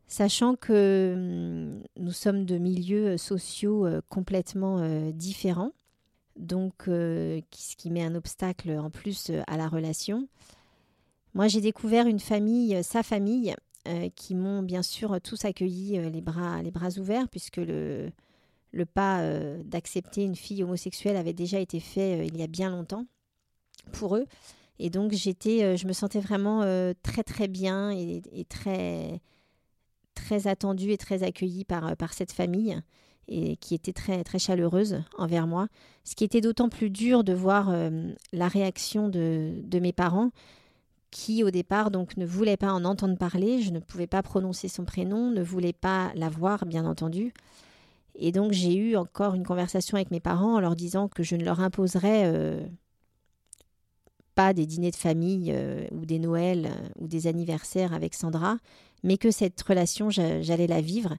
Sachant 0.07 0.55
que 0.55 1.13
hum, 1.15 1.83
nous 1.97 2.11
sommes 2.11 2.45
de 2.45 2.59
milieux 2.59 3.17
sociaux 3.17 3.87
complètement 4.07 5.11
différents, 5.11 5.71
donc 6.35 6.83
ce 6.85 7.75
qui 7.75 7.89
met 7.89 8.03
un 8.03 8.13
obstacle 8.13 8.69
en 8.77 8.91
plus 8.91 9.31
à 9.47 9.57
la 9.57 9.67
relation. 9.67 10.27
Moi 11.33 11.47
j'ai 11.47 11.61
découvert 11.61 12.05
une 12.05 12.19
famille, 12.19 12.83
sa 12.83 13.01
famille, 13.03 13.55
euh, 13.87 14.09
qui 14.13 14.35
m'ont 14.35 14.61
bien 14.61 14.83
sûr 14.83 15.21
tous 15.21 15.45
accueilli 15.45 15.97
euh, 15.97 16.09
les, 16.09 16.19
bras, 16.19 16.61
les 16.61 16.69
bras 16.69 16.89
ouverts, 16.97 17.29
puisque 17.29 17.57
le, 17.57 18.11
le 18.73 18.85
pas 18.85 19.21
euh, 19.21 19.63
d'accepter 19.63 20.23
une 20.23 20.35
fille 20.35 20.63
homosexuelle 20.63 21.15
avait 21.15 21.33
déjà 21.33 21.59
été 21.59 21.79
fait 21.79 22.27
il 22.27 22.35
y 22.35 22.43
a 22.43 22.47
bien 22.47 22.69
longtemps 22.69 23.05
pour 23.93 24.17
eux. 24.17 24.25
Et 24.79 24.89
donc 24.89 25.13
j'étais, 25.13 25.77
je 25.77 25.87
me 25.87 25.93
sentais 25.93 26.19
vraiment 26.19 26.61
très 27.03 27.23
très 27.23 27.47
bien 27.49 27.91
et, 27.91 28.21
très 28.47 29.19
très 30.13 30.47
attendue 30.47 30.91
et 30.91 30.97
très 30.97 31.23
accueillie 31.23 31.65
par, 31.65 31.97
par 31.97 32.13
cette 32.13 32.31
famille 32.31 32.79
et 33.27 33.57
qui 33.57 33.75
était 33.75 33.91
très 33.91 34.23
très 34.23 34.39
chaleureuse 34.39 35.03
envers 35.17 35.47
moi. 35.47 35.67
Ce 36.05 36.15
qui 36.15 36.23
était 36.23 36.39
d'autant 36.39 36.69
plus 36.69 36.89
dur 36.89 37.25
de 37.25 37.33
voir 37.33 37.73
la 38.31 38.47
réaction 38.47 39.09
de, 39.09 39.55
de 39.63 39.79
mes 39.79 39.91
parents 39.91 40.31
qui 41.11 41.43
au 41.43 41.51
départ 41.51 41.91
donc 41.91 42.17
ne 42.17 42.25
voulait 42.25 42.57
pas 42.57 42.71
en 42.71 42.85
entendre 42.85 43.17
parler, 43.17 43.61
je 43.61 43.71
ne 43.71 43.79
pouvais 43.79 44.07
pas 44.07 44.21
prononcer 44.21 44.67
son 44.67 44.85
prénom, 44.85 45.31
ne 45.31 45.41
voulait 45.41 45.73
pas 45.73 46.11
la 46.15 46.29
voir 46.29 46.65
bien 46.65 46.85
entendu. 46.85 47.33
Et 48.15 48.31
donc 48.31 48.51
j'ai 48.51 48.75
eu 48.75 48.95
encore 48.95 49.33
une 49.33 49.45
conversation 49.45 49.95
avec 49.95 50.11
mes 50.11 50.19
parents 50.19 50.55
en 50.55 50.59
leur 50.59 50.75
disant 50.75 51.07
que 51.07 51.23
je 51.23 51.35
ne 51.35 51.43
leur 51.43 51.61
imposerais 51.61 52.23
euh, 52.25 52.65
pas 54.35 54.53
des 54.53 54.65
dîners 54.65 54.91
de 54.91 54.95
famille 54.95 55.51
euh, 55.53 55.87
ou 55.91 56.05
des 56.05 56.19
Noëls 56.19 56.67
euh, 56.67 56.89
ou 56.99 57.07
des 57.07 57.27
anniversaires 57.27 57.93
avec 57.93 58.13
Sandra, 58.13 58.57
mais 59.03 59.17
que 59.17 59.31
cette 59.31 59.61
relation 59.61 60.09
j'allais 60.09 60.67
la 60.67 60.81
vivre 60.81 61.15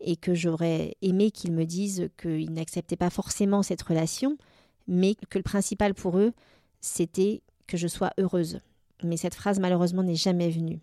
et 0.00 0.16
que 0.16 0.34
j'aurais 0.34 0.96
aimé 1.02 1.30
qu'ils 1.30 1.52
me 1.52 1.64
disent 1.64 2.10
qu'ils 2.20 2.52
n'acceptaient 2.52 2.96
pas 2.96 3.10
forcément 3.10 3.62
cette 3.62 3.82
relation, 3.82 4.38
mais 4.86 5.14
que 5.14 5.38
le 5.38 5.42
principal 5.42 5.94
pour 5.94 6.18
eux 6.18 6.32
c'était 6.80 7.42
que 7.66 7.76
je 7.76 7.88
sois 7.88 8.10
heureuse 8.18 8.60
mais 9.02 9.16
cette 9.16 9.34
phrase, 9.34 9.60
malheureusement, 9.60 10.02
n'est 10.02 10.14
jamais 10.14 10.50
venue. 10.50 10.80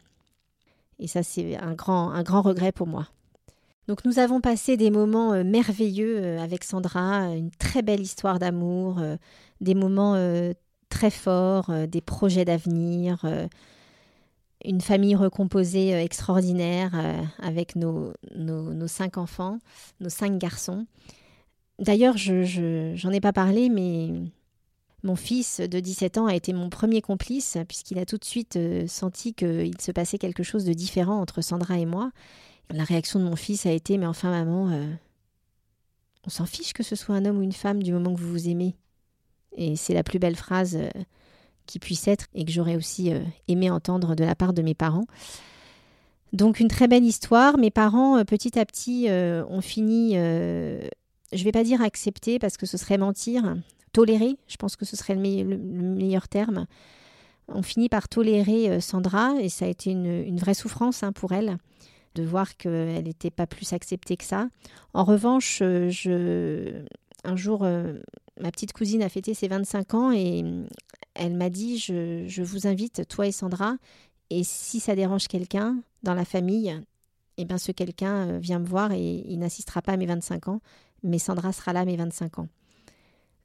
Et 0.99 1.07
ça, 1.07 1.23
c'est 1.23 1.57
un 1.57 1.73
grand, 1.73 2.11
un 2.11 2.23
grand 2.23 2.41
regret 2.41 2.71
pour 2.71 2.87
moi. 2.87 3.07
Donc 3.87 4.03
nous 4.03 4.17
avons 4.17 4.41
passé 4.41 4.77
des 4.77 4.89
moments 4.89 5.33
euh, 5.33 5.43
merveilleux 5.43 6.17
euh, 6.17 6.39
avec 6.39 6.63
Sandra, 6.63 7.35
une 7.35 7.51
très 7.51 7.81
belle 7.81 8.01
histoire 8.01 8.39
d'amour, 8.39 8.99
euh, 8.99 9.15
des 9.61 9.75
moments 9.75 10.15
très 10.89 11.09
forts, 11.09 11.71
des 11.87 12.01
projets 12.01 12.45
d'avenir, 12.45 13.25
une 14.63 14.81
famille 14.81 15.15
recomposée 15.15 15.91
extraordinaire 15.91 16.91
avec 17.41 17.77
nos, 17.77 18.11
nos, 18.35 18.87
cinq 18.87 19.17
enfants, 19.17 19.59
nos 20.01 20.09
cinq 20.09 20.37
garçons. 20.37 20.85
D'ailleurs, 21.79 22.17
je 22.17 23.05
n'en 23.05 23.13
ai 23.13 23.21
pas 23.21 23.31
parlé, 23.31 23.69
mais 23.69 24.09
mon 25.05 25.15
fils 25.15 25.61
de 25.61 25.79
17 25.79 26.17
ans 26.17 26.25
a 26.25 26.35
été 26.35 26.51
mon 26.51 26.69
premier 26.69 27.01
complice 27.01 27.57
puisqu'il 27.67 27.99
a 27.99 28.05
tout 28.05 28.17
de 28.17 28.25
suite 28.25 28.55
euh, 28.55 28.87
senti 28.87 29.35
qu'il 29.35 29.79
se 29.79 29.91
passait 29.91 30.17
quelque 30.17 30.41
chose 30.41 30.65
de 30.65 30.73
différent 30.73 31.21
entre 31.21 31.41
Sandra 31.41 31.77
et 31.77 31.85
moi. 31.85 32.11
La 32.71 32.83
réaction 32.83 33.19
de 33.19 33.25
mon 33.25 33.35
fils 33.35 33.67
a 33.67 33.71
été 33.71 33.99
Mais 33.99 34.07
enfin, 34.07 34.31
maman, 34.31 34.71
euh, 34.71 34.91
on 36.25 36.31
s'en 36.31 36.47
fiche 36.47 36.73
que 36.73 36.81
ce 36.81 36.95
soit 36.95 37.15
un 37.15 37.23
homme 37.25 37.37
ou 37.37 37.43
une 37.43 37.51
femme 37.51 37.83
du 37.83 37.93
moment 37.93 38.15
que 38.15 38.19
vous 38.19 38.31
vous 38.31 38.49
aimez. 38.49 38.75
Et 39.55 39.75
c'est 39.75 39.93
la 39.93 40.03
plus 40.03 40.17
belle 40.17 40.35
phrase 40.35 40.75
euh, 40.75 40.89
qui 41.67 41.77
puisse 41.77 42.07
être 42.07 42.25
et 42.33 42.43
que 42.43 42.51
j'aurais 42.51 42.75
aussi 42.75 43.11
aimé 43.47 43.69
entendre 43.69 44.15
de 44.15 44.23
la 44.23 44.35
part 44.35 44.53
de 44.53 44.63
mes 44.63 44.75
parents. 44.75 45.05
Donc 46.33 46.59
une 46.59 46.67
très 46.67 46.87
belle 46.87 47.05
histoire. 47.05 47.57
Mes 47.57 47.71
parents, 47.71 48.23
petit 48.25 48.59
à 48.59 48.65
petit, 48.65 49.07
ont 49.09 49.61
fini, 49.61 50.13
je 50.13 50.87
ne 51.31 51.43
vais 51.43 51.51
pas 51.51 51.63
dire 51.63 51.81
accepter 51.81 52.37
parce 52.37 52.57
que 52.57 52.67
ce 52.67 52.77
serait 52.77 52.99
mentir, 52.99 53.55
tolérer, 53.95 54.35
je 54.47 54.57
pense 54.57 54.75
que 54.75 54.83
ce 54.83 54.97
serait 54.97 55.15
le, 55.15 55.21
meilleur 55.21 56.27
terme. 56.27 56.65
On 57.47 57.61
finit 57.61 57.87
par 57.87 58.09
tolérer 58.09 58.69
euh, 58.69 58.79
Sandra 58.81 59.35
et 59.39 59.47
ça 59.47 59.63
a 59.65 59.67
été 59.69 59.91
une, 59.91 60.37
vraie 60.37 60.53
souffrance 60.53 61.01
hein, 61.01 61.13
pour 61.13 61.31
elle 61.31 61.57
de 62.15 62.23
voir 62.23 62.57
qu'elle 62.57 63.03
n'était 63.03 63.31
pas 63.31 63.47
plus 63.47 63.71
acceptée 63.71 64.17
que 64.17 64.25
ça. 64.25 64.49
En 64.93 65.05
revanche, 65.05 65.59
je... 65.59 66.83
un 67.23 67.35
jour, 67.35 67.63
ma 68.39 68.51
petite 68.51 68.71
cousine 68.71 69.03
a 69.03 69.09
fêté 69.09 69.33
ses 69.33 69.49
25 69.49 69.93
ans 69.93 70.11
et 70.13 70.45
elle 71.13 71.35
m'a 71.35 71.49
dit 71.49 71.77
je, 71.77 72.23
je, 72.25 72.41
vous 72.41 72.67
invite, 72.67 73.05
toi 73.09 73.27
et 73.27 73.33
Sandra, 73.33 73.75
et 74.29 74.45
si 74.45 74.79
ça 74.79 74.95
dérange 74.95 75.27
quelqu'un 75.27 75.77
dans 76.03 76.13
la 76.13 76.23
famille, 76.23 76.81
eh 77.37 77.43
bien 77.43 77.57
ce 77.57 77.73
quelqu'un 77.73 78.37
vient 78.39 78.59
me 78.59 78.65
voir 78.65 78.93
et 78.93 79.23
il 79.27 79.39
n'assistera 79.39 79.81
pas 79.81 79.93
à 79.93 79.97
mes 79.97 80.05
25 80.05 80.47
ans, 80.47 80.61
mais 81.03 81.19
Sandra 81.19 81.51
sera 81.51 81.73
là 81.73 81.81
à 81.81 81.85
mes 81.85 81.97
25 81.97 82.39
ans. 82.39 82.47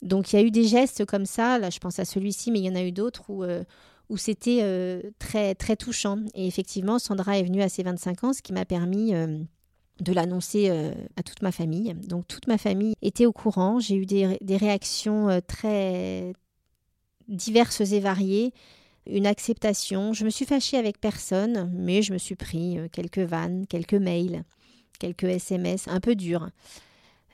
Donc 0.02 0.32
il 0.32 0.36
y 0.36 0.38
a 0.38 0.42
eu 0.42 0.50
des 0.50 0.64
gestes 0.64 1.04
comme 1.04 1.26
ça, 1.26 1.58
là 1.58 1.70
je 1.70 1.78
pense 1.78 1.98
à 1.98 2.04
celui-ci, 2.04 2.50
mais 2.50 2.60
il 2.60 2.64
y 2.64 2.70
en 2.70 2.74
a 2.74 2.82
eu 2.82 2.92
d'autres 2.92 3.28
où, 3.28 3.44
euh, 3.44 3.64
c'était 4.16 4.60
euh, 4.62 5.02
très, 5.18 5.54
très 5.54 5.76
touchant. 5.76 6.18
Et 6.34 6.46
effectivement, 6.46 6.98
Sandra 6.98 7.38
est 7.38 7.44
venue 7.44 7.62
à 7.62 7.68
ses 7.68 7.82
25 7.82 8.24
ans, 8.24 8.32
ce 8.32 8.42
qui 8.42 8.52
m'a 8.52 8.64
permis 8.64 9.14
euh, 9.14 9.38
de 10.00 10.12
l'annoncer 10.12 10.70
à 11.16 11.22
toute 11.22 11.42
ma 11.42 11.52
famille. 11.52 11.94
Donc 11.94 12.26
toute 12.26 12.46
ma 12.46 12.58
famille 12.58 12.94
était 13.02 13.26
au 13.26 13.32
courant, 13.32 13.78
j'ai 13.78 13.96
eu 13.96 14.06
des, 14.06 14.38
des, 14.40 14.56
réactions 14.56 15.40
très 15.46 16.32
diverses 17.28 17.82
et 17.82 18.00
variées, 18.00 18.52
une 19.06 19.26
acceptation. 19.26 20.14
Je 20.14 20.24
me 20.24 20.30
suis 20.30 20.46
fâchée 20.46 20.78
avec 20.78 21.00
personne, 21.00 21.70
mais 21.74 22.00
je 22.00 22.14
me 22.14 22.18
suis 22.18 22.34
pris 22.34 22.78
quelques 22.92 23.18
vannes, 23.18 23.66
quelques 23.66 23.92
mails, 23.92 24.44
quelques 24.98 25.24
SMS 25.24 25.86
un 25.86 26.00
peu 26.00 26.14
durs. 26.14 26.48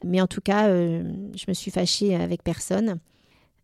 Mais 0.04 0.20
en 0.20 0.26
tout 0.26 0.40
cas, 0.40 0.68
euh, 0.68 1.02
je 1.34 1.44
me 1.48 1.54
suis 1.54 1.70
fâchée 1.70 2.14
avec 2.14 2.42
personne. 2.42 2.98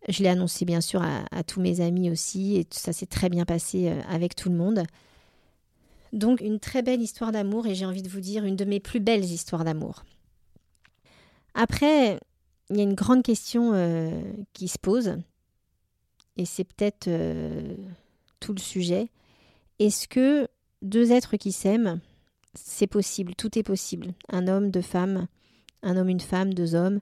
Je 0.09 0.21
l'ai 0.21 0.29
annoncé 0.29 0.65
bien 0.65 0.81
sûr 0.81 1.01
à, 1.01 1.43
tous 1.43 1.61
mes 1.61 1.79
amis 1.79 2.09
aussi 2.09 2.57
et 2.57 2.67
ça 2.71 2.91
s'est 2.91 3.05
très 3.05 3.29
bien 3.29 3.45
passé 3.45 3.89
euh, 3.89 4.01
avec 4.09 4.35
tout 4.35 4.49
le 4.49 4.55
monde. 4.55 4.83
Donc 6.11 6.41
une 6.41 6.59
très 6.59 6.81
belle 6.81 7.01
histoire 7.01 7.31
d'amour 7.31 7.67
et 7.67 7.75
j'ai 7.75 7.85
envie 7.85 8.01
de 8.01 8.09
vous 8.09 8.19
dire 8.19 8.43
une 8.43 8.55
de 8.55 8.65
mes 8.65 8.79
plus 8.79 8.99
belles 8.99 9.23
histoires 9.23 9.63
d'amour. 9.63 10.03
Après, 11.53 12.19
il 12.69 12.77
y 12.77 12.79
a 12.79 12.83
une 12.83 12.95
grande 12.95 13.23
question 13.23 13.71
euh, 13.73 14.21
qui 14.51 14.67
se 14.67 14.77
pose 14.77 15.17
et 16.35 16.45
c'est 16.45 16.63
peut-être 16.63 17.09
tout 18.39 18.53
le 18.53 18.59
sujet. 18.59 19.09
Est-ce 19.79 20.07
que 20.07 20.47
deux 20.81 21.11
êtres 21.11 21.37
qui 21.37 21.51
s'aiment, 21.51 21.99
c'est 22.55 22.87
possible, 22.87 23.35
tout 23.35 23.57
est 23.57 23.63
possible, 23.63 24.13
un 24.29 24.47
homme, 24.47 24.71
deux 24.71 24.81
femmes, 24.81 25.27
un 25.83 25.97
homme, 25.97 26.09
une 26.09 26.19
femme, 26.19 26.53
deux 26.53 26.75
hommes, 26.75 26.99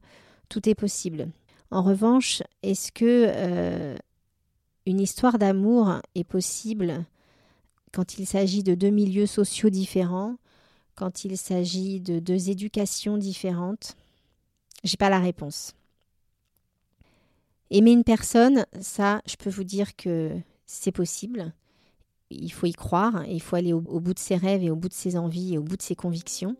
tout 0.49 0.67
est 0.67 0.75
possible. 0.75 1.29
En 1.69 1.81
revanche, 1.81 2.43
est-ce 2.63 2.91
que 2.91 3.25
euh, 3.27 3.95
une 4.85 4.99
histoire 4.99 5.39
d'amour 5.39 6.01
est 6.15 6.25
possible 6.25 7.05
quand 7.93 8.17
il 8.17 8.27
s'agit 8.27 8.63
de 8.63 8.75
deux 8.75 8.89
milieux 8.89 9.25
sociaux 9.25 9.69
différents, 9.69 10.35
quand 10.95 11.23
il 11.23 11.37
s'agit 11.37 12.01
de 12.01 12.19
deux 12.19 12.49
éducations 12.49 13.17
différentes? 13.17 13.95
J'ai 14.83 14.97
pas 14.97 15.09
la 15.09 15.19
réponse. 15.19 15.73
Aimer 17.69 17.91
une 17.91 18.03
personne, 18.03 18.65
ça, 18.81 19.21
je 19.25 19.37
peux 19.37 19.49
vous 19.49 19.63
dire 19.63 19.95
que 19.95 20.31
c'est 20.65 20.91
possible. 20.91 21.53
Il 22.29 22.51
faut 22.51 22.65
y 22.65 22.73
croire, 22.73 23.25
il 23.27 23.41
faut 23.41 23.55
aller 23.55 23.71
au 23.71 23.79
bout 23.81 24.13
de 24.13 24.19
ses 24.19 24.35
rêves 24.35 24.63
et 24.63 24.71
au 24.71 24.75
bout 24.75 24.89
de 24.89 24.93
ses 24.93 25.17
envies 25.17 25.53
et 25.53 25.57
au 25.57 25.63
bout 25.63 25.77
de 25.77 25.81
ses 25.81 25.95
convictions. 25.95 26.57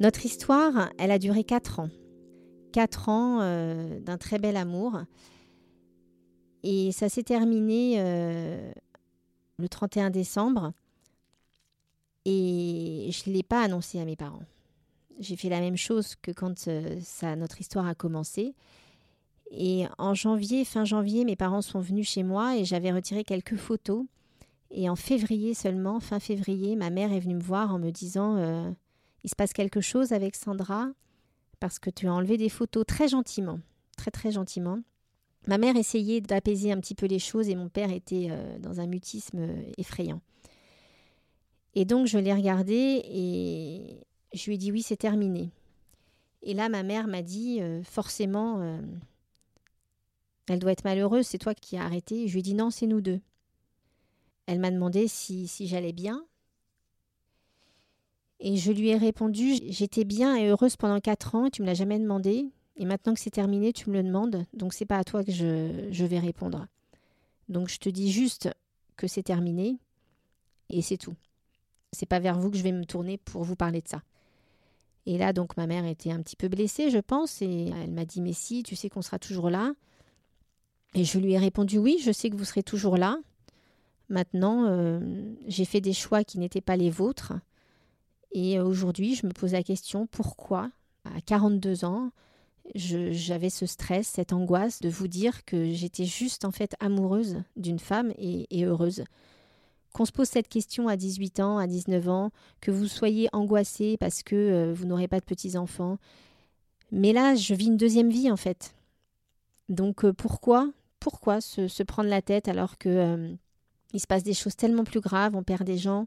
Notre 0.00 0.24
histoire, 0.24 0.90
elle 0.96 1.10
a 1.10 1.18
duré 1.18 1.42
quatre 1.42 1.80
ans. 1.80 1.90
Quatre 2.72 3.08
ans 3.08 3.40
euh, 3.40 3.98
d'un 3.98 4.16
très 4.16 4.38
bel 4.38 4.56
amour. 4.56 5.00
Et 6.62 6.92
ça 6.92 7.08
s'est 7.08 7.24
terminé 7.24 7.96
euh, 7.98 8.70
le 9.58 9.68
31 9.68 10.10
décembre. 10.10 10.72
Et 12.24 13.10
je 13.12 13.28
ne 13.28 13.34
l'ai 13.34 13.42
pas 13.42 13.62
annoncé 13.62 13.98
à 13.98 14.04
mes 14.04 14.14
parents. 14.14 14.42
J'ai 15.18 15.34
fait 15.34 15.48
la 15.48 15.58
même 15.58 15.76
chose 15.76 16.14
que 16.14 16.30
quand 16.30 16.68
euh, 16.68 17.00
notre 17.36 17.60
histoire 17.60 17.88
a 17.88 17.96
commencé. 17.96 18.54
Et 19.50 19.86
en 19.96 20.14
janvier, 20.14 20.64
fin 20.64 20.84
janvier, 20.84 21.24
mes 21.24 21.36
parents 21.36 21.62
sont 21.62 21.80
venus 21.80 22.08
chez 22.08 22.22
moi 22.22 22.56
et 22.56 22.64
j'avais 22.64 22.92
retiré 22.92 23.24
quelques 23.24 23.56
photos. 23.56 24.04
Et 24.70 24.88
en 24.88 24.96
février 24.96 25.54
seulement, 25.54 25.98
fin 25.98 26.20
février, 26.20 26.76
ma 26.76 26.90
mère 26.90 27.12
est 27.12 27.20
venue 27.20 27.34
me 27.34 27.42
voir 27.42 27.74
en 27.74 27.78
me 27.78 27.90
disant 27.90 28.36
il 29.24 29.30
se 29.30 29.36
passe 29.36 29.52
quelque 29.52 29.80
chose 29.80 30.12
avec 30.12 30.36
Sandra 30.36 30.90
parce 31.60 31.78
que 31.78 31.90
tu 31.90 32.06
as 32.06 32.12
enlevé 32.12 32.36
des 32.36 32.48
photos 32.48 32.84
très 32.86 33.08
gentiment, 33.08 33.60
très 33.96 34.10
très 34.10 34.30
gentiment. 34.30 34.80
Ma 35.46 35.58
mère 35.58 35.76
essayait 35.76 36.20
d'apaiser 36.20 36.72
un 36.72 36.80
petit 36.80 36.94
peu 36.94 37.06
les 37.06 37.18
choses 37.18 37.48
et 37.48 37.54
mon 37.54 37.68
père 37.68 37.90
était 37.90 38.28
euh, 38.30 38.58
dans 38.58 38.80
un 38.80 38.86
mutisme 38.86 39.38
euh, 39.38 39.62
effrayant. 39.76 40.20
Et 41.74 41.84
donc 41.84 42.06
je 42.06 42.18
l'ai 42.18 42.32
regardé 42.32 43.02
et 43.04 44.06
je 44.34 44.46
lui 44.46 44.54
ai 44.54 44.58
dit 44.58 44.72
oui, 44.72 44.82
c'est 44.82 44.96
terminé. 44.96 45.50
Et 46.42 46.54
là, 46.54 46.68
ma 46.68 46.82
mère 46.82 47.08
m'a 47.08 47.22
dit 47.22 47.60
euh, 47.60 47.82
forcément, 47.82 48.80
elle 50.48 50.58
doit 50.58 50.72
être 50.72 50.84
malheureuse, 50.84 51.26
c'est 51.26 51.38
toi 51.38 51.54
qui 51.54 51.76
as 51.76 51.84
arrêté. 51.84 52.28
Je 52.28 52.32
lui 52.32 52.40
ai 52.40 52.42
dit 52.42 52.54
non, 52.54 52.70
c'est 52.70 52.86
nous 52.86 53.00
deux. 53.00 53.20
Elle 54.46 54.60
m'a 54.60 54.70
demandé 54.70 55.08
si, 55.08 55.46
si 55.46 55.66
j'allais 55.66 55.92
bien. 55.92 56.24
Et 58.40 58.56
je 58.56 58.72
lui 58.72 58.88
ai 58.88 58.96
répondu 58.96 59.54
J'étais 59.68 60.04
bien 60.04 60.36
et 60.36 60.48
heureuse 60.48 60.76
pendant 60.76 61.00
quatre 61.00 61.34
ans 61.34 61.46
et 61.46 61.50
tu 61.50 61.62
me 61.62 61.66
l'as 61.66 61.74
jamais 61.74 61.98
demandé. 61.98 62.50
Et 62.76 62.84
maintenant 62.84 63.14
que 63.14 63.20
c'est 63.20 63.30
terminé, 63.30 63.72
tu 63.72 63.90
me 63.90 63.96
le 63.96 64.04
demandes. 64.04 64.44
Donc 64.52 64.72
c'est 64.72 64.86
pas 64.86 64.98
à 64.98 65.04
toi 65.04 65.24
que 65.24 65.32
je, 65.32 65.88
je 65.90 66.04
vais 66.04 66.20
répondre. 66.20 66.66
Donc 67.48 67.68
je 67.68 67.78
te 67.78 67.88
dis 67.88 68.12
juste 68.12 68.50
que 68.96 69.06
c'est 69.06 69.22
terminé 69.22 69.78
et 70.70 70.82
c'est 70.82 70.98
tout. 70.98 71.14
C'est 71.92 72.06
pas 72.06 72.20
vers 72.20 72.38
vous 72.38 72.50
que 72.50 72.56
je 72.56 72.62
vais 72.62 72.72
me 72.72 72.84
tourner 72.84 73.16
pour 73.18 73.42
vous 73.44 73.56
parler 73.56 73.80
de 73.80 73.88
ça. 73.88 74.02
Et 75.06 75.16
là, 75.16 75.32
donc, 75.32 75.56
ma 75.56 75.66
mère 75.66 75.86
était 75.86 76.12
un 76.12 76.20
petit 76.20 76.36
peu 76.36 76.48
blessée, 76.48 76.90
je 76.90 76.98
pense, 76.98 77.40
et 77.40 77.72
elle 77.82 77.92
m'a 77.92 78.04
dit 78.04 78.20
Mais 78.20 78.34
si, 78.34 78.62
tu 78.62 78.76
sais 78.76 78.90
qu'on 78.90 79.00
sera 79.00 79.18
toujours 79.18 79.48
là. 79.48 79.72
Et 80.94 81.04
je 81.04 81.18
lui 81.18 81.32
ai 81.32 81.38
répondu 81.38 81.78
Oui, 81.78 81.98
je 82.02 82.12
sais 82.12 82.28
que 82.28 82.36
vous 82.36 82.44
serez 82.44 82.62
toujours 82.62 82.98
là. 82.98 83.18
Maintenant, 84.10 84.66
euh, 84.66 85.00
j'ai 85.46 85.64
fait 85.64 85.80
des 85.80 85.94
choix 85.94 86.24
qui 86.24 86.38
n'étaient 86.38 86.60
pas 86.60 86.76
les 86.76 86.90
vôtres. 86.90 87.32
Et 88.32 88.60
aujourd'hui, 88.60 89.14
je 89.14 89.26
me 89.26 89.32
pose 89.32 89.52
la 89.52 89.62
question 89.62 90.06
pourquoi, 90.06 90.70
à 91.04 91.20
42 91.20 91.84
ans, 91.84 92.10
j'avais 92.74 93.50
ce 93.50 93.66
stress, 93.66 94.06
cette 94.06 94.32
angoisse 94.32 94.80
de 94.80 94.88
vous 94.88 95.08
dire 95.08 95.44
que 95.44 95.72
j'étais 95.72 96.04
juste 96.04 96.44
en 96.44 96.50
fait 96.50 96.74
amoureuse 96.80 97.42
d'une 97.56 97.78
femme 97.78 98.12
et, 98.18 98.64
heureuse. 98.64 99.04
Qu'on 99.92 100.04
se 100.04 100.12
pose 100.12 100.28
cette 100.28 100.48
question 100.48 100.86
à 100.86 100.96
18 100.96 101.40
ans, 101.40 101.58
à 101.58 101.66
19 101.66 102.08
ans, 102.08 102.30
que 102.60 102.70
vous 102.70 102.86
soyez 102.86 103.28
angoissé 103.32 103.96
parce 103.96 104.22
que 104.22 104.36
euh, 104.36 104.74
vous 104.74 104.84
n'aurez 104.84 105.08
pas 105.08 105.18
de 105.18 105.24
petits-enfants. 105.24 105.96
Mais 106.92 107.14
là, 107.14 107.34
je 107.34 107.54
vis 107.54 107.66
une 107.66 107.78
deuxième 107.78 108.10
vie 108.10 108.30
en 108.30 108.36
fait. 108.36 108.74
Donc 109.70 110.04
euh, 110.04 110.12
pourquoi 110.12 110.70
pourquoi 111.00 111.40
se, 111.40 111.82
prendre 111.82 112.10
la 112.10 112.22
tête 112.22 112.48
alors 112.48 112.78
que 112.78 112.88
euh, 112.88 113.34
il 113.92 114.00
se 114.00 114.06
passe 114.06 114.22
des 114.22 114.34
choses 114.34 114.56
tellement 114.56 114.84
plus 114.84 115.00
graves, 115.00 115.36
on 115.36 115.42
perd 115.42 115.64
des 115.64 115.78
gens, 115.78 116.06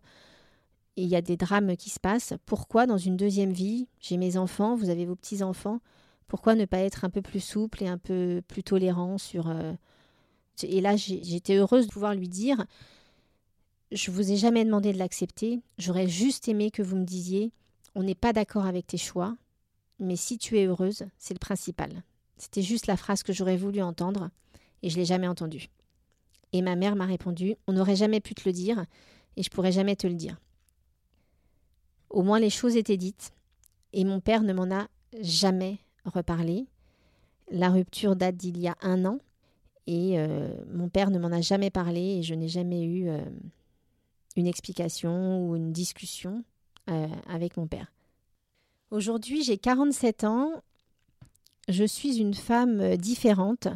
il 0.97 1.08
y 1.08 1.15
a 1.15 1.21
des 1.21 1.38
drames 1.38 1.75
qui 1.75 1.89
se 1.89 1.99
passent. 1.99 2.34
Pourquoi 2.45 2.86
dans 2.86 2.97
une 2.97 3.17
deuxième 3.17 3.51
vie, 3.51 3.88
j'ai 3.99 4.17
mes 4.17 4.38
enfants, 4.38 4.75
vous 4.75 4.89
avez 4.89 5.06
vos 5.06 5.15
petits-enfants, 5.15 5.80
pourquoi 6.27 6.56
ne 6.56 6.65
pas 6.65 6.80
être 6.80 7.06
un 7.06 7.10
peu 7.10 7.21
plus 7.21 7.39
souple 7.39 7.84
et 7.84 7.88
un 7.88 7.97
peu 7.97 8.41
plus 8.47 8.63
tolérant 8.63 9.17
sur... 9.17 9.49
Euh, 9.49 9.73
et 10.63 10.82
là, 10.82 10.95
j'étais 10.95 11.56
heureuse 11.56 11.88
de 11.88 11.91
pouvoir 11.91 12.13
lui 12.13 12.27
dire, 12.27 12.65
je 13.91 14.12
vous 14.12 14.32
ai 14.32 14.38
jamais 14.38 14.63
demandé 14.63 14.93
de 14.93 14.97
l'accepter, 14.97 15.62
j'aurais 15.77 16.08
juste 16.08 16.47
aimé 16.47 16.71
que 16.71 16.84
vous 16.84 16.97
me 16.97 17.06
disiez, 17.06 17.51
on 17.95 18.04
n'est 18.04 18.15
pas 18.15 18.34
d'accord 18.34 18.65
avec 18.65 18.86
tes 18.86 18.97
choix, 18.97 19.36
mais 19.99 20.15
si 20.15 20.38
tu 20.38 20.60
es 20.60 20.65
heureuse, 20.65 21.06
c'est 21.17 21.34
le 21.34 21.39
principal. 21.39 22.04
C'était 22.38 22.62
juste 22.62 22.88
la 22.88 22.97
phrase 22.97 23.23
que 23.23 23.34
j'aurais 23.34 23.58
voulu 23.58 23.82
entendre, 23.82 24.30
et 24.84 24.89
je 24.89 24.97
l'ai 24.97 25.06
jamais 25.06 25.27
entendue. 25.27 25.69
Et 26.54 26.62
ma 26.62 26.75
mère 26.75 26.95
m'a 26.95 27.06
répondu, 27.06 27.56
on 27.67 27.73
n'aurait 27.73 27.95
jamais 27.95 28.19
pu 28.19 28.36
te 28.36 28.47
le 28.47 28.54
dire, 28.54 28.86
et 29.38 29.43
je 29.43 29.49
pourrais 29.49 29.71
jamais 29.71 29.95
te 29.95 30.08
le 30.08 30.13
dire. 30.13 30.38
Au 32.12 32.24
moins 32.24 32.39
les 32.39 32.50
choses 32.50 32.76
étaient 32.76 32.97
dites. 32.97 33.32
Et 33.93 34.04
mon 34.04 34.19
père 34.19 34.43
ne 34.43 34.54
m'en 34.54 34.74
a 34.74 34.88
jamais 35.21 35.80
reparlé. 36.06 36.67
La 37.50 37.69
rupture 37.69 38.15
date 38.15 38.36
d'il 38.36 38.60
y 38.60 38.67
a 38.67 38.76
un 38.82 39.06
an. 39.06 39.19
Et 39.88 40.19
euh, 40.19 40.54
mon 40.71 40.89
père 40.89 41.10
ne 41.10 41.19
m'en 41.19 41.32
a 41.32 41.41
jamais 41.41 41.69
parlé 41.69 42.02
et 42.02 42.24
je 42.24 42.36
n'ai 42.36 42.47
jamais 42.47 42.84
eu 42.84 43.10
euh, 43.10 43.19
une 44.36 44.47
explication 44.47 45.45
ou 45.45 45.56
une 45.56 45.71
discussion 45.71 46.43
euh, 46.89 47.08
avec 47.28 47.58
mon 47.58 47.67
père. 47.67 47.91
Aujourd'hui, 48.91 49.43
j'ai 49.43 49.58
47 49.58 50.26
ans. 50.26 50.52
Je 51.69 51.84
suis 51.84 52.17
une 52.17 52.34
femme 52.34 52.97
différente. 52.97 53.67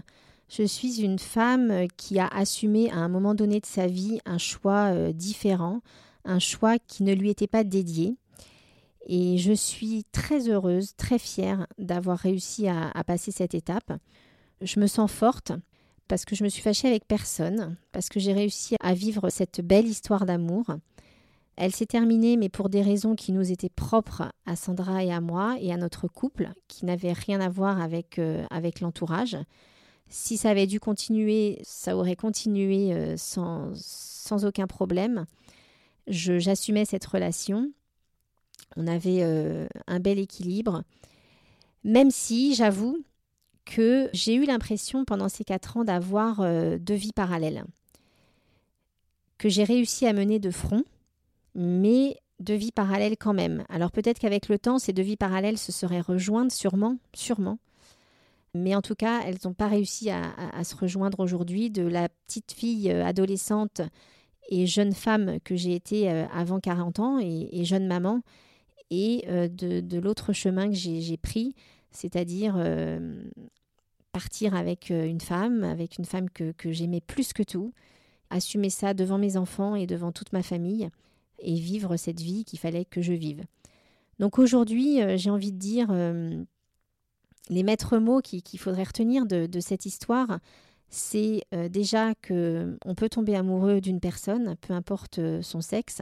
Je 0.50 0.64
suis 0.64 1.02
une 1.02 1.20
femme 1.20 1.88
qui 1.98 2.20
a 2.20 2.28
assumé 2.28 2.92
à 2.92 2.98
un 2.98 3.08
moment 3.08 3.34
donné 3.34 3.60
de 3.60 3.66
sa 3.66 3.88
vie 3.88 4.20
un 4.26 4.38
choix 4.38 5.12
différent, 5.14 5.82
un 6.26 6.40
choix 6.40 6.78
qui 6.78 7.04
ne 7.04 7.14
lui 7.14 7.30
était 7.30 7.48
pas 7.48 7.64
dédié. 7.64 8.18
Et 9.06 9.38
je 9.38 9.54
suis 9.54 10.04
très 10.12 10.50
heureuse, 10.50 10.96
très 10.96 11.20
fière 11.20 11.68
d'avoir 11.78 12.18
réussi 12.18 12.68
à, 12.68 12.92
passer 13.06 13.32
cette 13.32 13.54
étape. 13.54 13.94
Je 14.62 14.80
me 14.80 14.88
sens 14.88 15.12
forte 15.12 15.52
parce 16.08 16.26
que 16.26 16.36
je 16.36 16.44
me 16.44 16.50
suis 16.50 16.62
fâchée 16.62 16.88
avec 16.88 17.08
personne, 17.08 17.78
parce 17.92 18.10
que 18.10 18.20
j'ai 18.20 18.34
réussi 18.34 18.76
à 18.80 18.94
vivre 18.94 19.30
cette 19.30 19.62
belle 19.62 19.88
histoire 19.88 20.26
d'amour. 20.26 20.66
Elle 21.56 21.74
s'est 21.74 21.86
terminée, 21.86 22.36
mais 22.36 22.50
pour 22.50 22.70
des 22.70 22.82
raisons 22.82 23.16
qui 23.16 23.32
nous 23.32 23.52
étaient 23.52 23.70
propres 23.70 24.32
à 24.46 24.56
Sandra 24.56 25.04
et 25.04 25.12
à 25.12 25.22
moi 25.22 25.56
et 25.60 25.72
à 25.72 25.78
notre 25.78 26.08
couple, 26.08 26.52
qui 26.68 26.86
n'avaient 26.86 27.14
rien 27.14 27.40
à 27.42 27.50
voir 27.50 27.82
avec, 27.82 28.20
euh, 28.20 28.46
avec 28.50 28.82
l'entourage. 28.82 29.38
Si 30.10 30.38
ça 30.38 30.50
avait 30.50 30.68
dû 30.68 30.80
continuer, 30.80 31.60
ça 31.64 31.96
aurait 31.96 32.16
continué 32.16 32.94
euh, 32.94 33.18
sans, 33.18 33.72
sans, 33.74 34.46
aucun 34.46 34.68
problème. 34.68 35.26
J'assumais 36.08 36.86
cette 36.86 37.06
relation. 37.06 37.72
On 38.76 38.88
avait 38.88 39.24
euh, 39.24 39.68
un 39.88 40.00
bel 40.00 40.20
équilibre. 40.20 40.84
Même 41.84 42.12
si, 42.12 42.56
j'avoue, 42.56 43.04
que 43.66 44.10
j'ai 44.14 44.36
eu 44.36 44.46
l'impression 44.46 45.06
pendant 45.06 45.30
ces 45.30 45.44
quatre 45.44 45.78
ans 45.78 45.84
d'avoir 45.84 46.40
deux 46.80 46.94
vies 46.94 47.14
parallèles. 47.14 47.64
Que 49.38 49.50
j'ai 49.50 49.64
réussi 49.64 50.06
à 50.06 50.14
mener 50.14 50.40
de 50.40 50.52
front 50.52 50.84
mais 51.56 52.18
deux 52.40 52.56
vies 52.56 52.72
parallèles 52.72 53.18
quand 53.18 53.34
même. 53.34 53.64
Alors 53.70 53.92
peut-être 53.92 54.20
qu'avec 54.20 54.50
le 54.50 54.60
temps, 54.60 54.78
ces 54.78 54.94
deux 54.94 55.02
vies 55.02 55.16
parallèles 55.16 55.58
se 55.58 55.72
seraient 55.72 56.02
rejointes, 56.02 56.52
sûrement, 56.52 56.98
sûrement. 57.16 57.58
Mais 58.54 58.76
en 58.76 58.82
tout 58.82 58.96
cas, 58.96 59.22
elles 59.26 59.38
n'ont 59.44 59.54
pas 59.54 59.68
réussi 59.68 60.10
à, 60.10 60.64
se 60.64 60.76
rejoindre 60.76 61.20
aujourd'hui. 61.20 61.70
De 61.70 61.84
la 61.84 62.08
petite 62.10 62.54
fille 62.54 62.92
euh, 62.92 63.06
adolescente 63.06 63.82
et 64.50 64.68
jeune 64.68 64.94
femme 64.94 65.40
que 65.44 65.56
j'ai 65.56 65.74
été 65.74 66.10
euh, 66.10 66.26
avant 66.34 66.60
40 66.60 67.00
ans 67.00 67.20
et, 67.20 67.66
jeune 67.66 67.88
maman, 67.88 68.22
et 68.92 69.26
euh, 69.28 69.48
de, 69.48 70.00
l'autre 70.00 70.34
chemin 70.34 70.70
que 70.70 70.76
j'ai 70.76 71.18
pris, 71.18 71.56
c'est-à-dire 71.92 72.58
partir 74.12 74.56
avec 74.56 74.90
une 74.90 75.22
femme, 75.22 75.64
avec 75.64 75.98
une 75.98 76.06
femme 76.06 76.30
que 76.30 76.72
j'aimais 76.72 77.02
plus 77.02 77.34
que 77.34 77.44
tout, 77.44 77.74
assumer 78.30 78.70
ça 78.70 78.94
devant 78.94 79.18
mes 79.18 79.38
enfants 79.38 79.76
et 79.76 79.88
devant 79.88 80.12
toute 80.12 80.34
ma 80.34 80.44
famille 80.44 80.90
et 81.40 81.56
vivre 81.56 81.98
cette 81.98 82.22
vie 82.22 82.46
qu'il 82.46 82.60
fallait 82.60 82.86
que 82.86 83.02
je 83.02 83.14
vive. 83.14 83.44
Donc 84.20 84.40
aujourd'hui, 84.40 85.02
euh, 85.02 85.18
j'ai 85.18 85.30
envie 85.30 85.52
de 85.52 85.58
dire, 85.58 85.88
euh, 85.92 86.44
les 87.50 87.64
maîtres 87.64 87.98
mots 87.98 88.22
qu'il 88.22 88.60
faudrait 88.60 88.84
retenir 88.84 89.26
de, 89.26 89.60
cette 89.60 89.86
histoire, 89.86 90.40
c'est 90.90 91.42
euh, 91.54 91.68
déjà 91.70 92.16
que 92.16 92.78
on 92.86 92.96
peut 92.96 93.10
tomber 93.10 93.36
amoureux 93.36 93.82
d'une 93.82 94.00
personne, 94.00 94.56
peu 94.62 94.74
importe 94.74 95.20
son 95.42 95.62
sexe. 95.62 96.02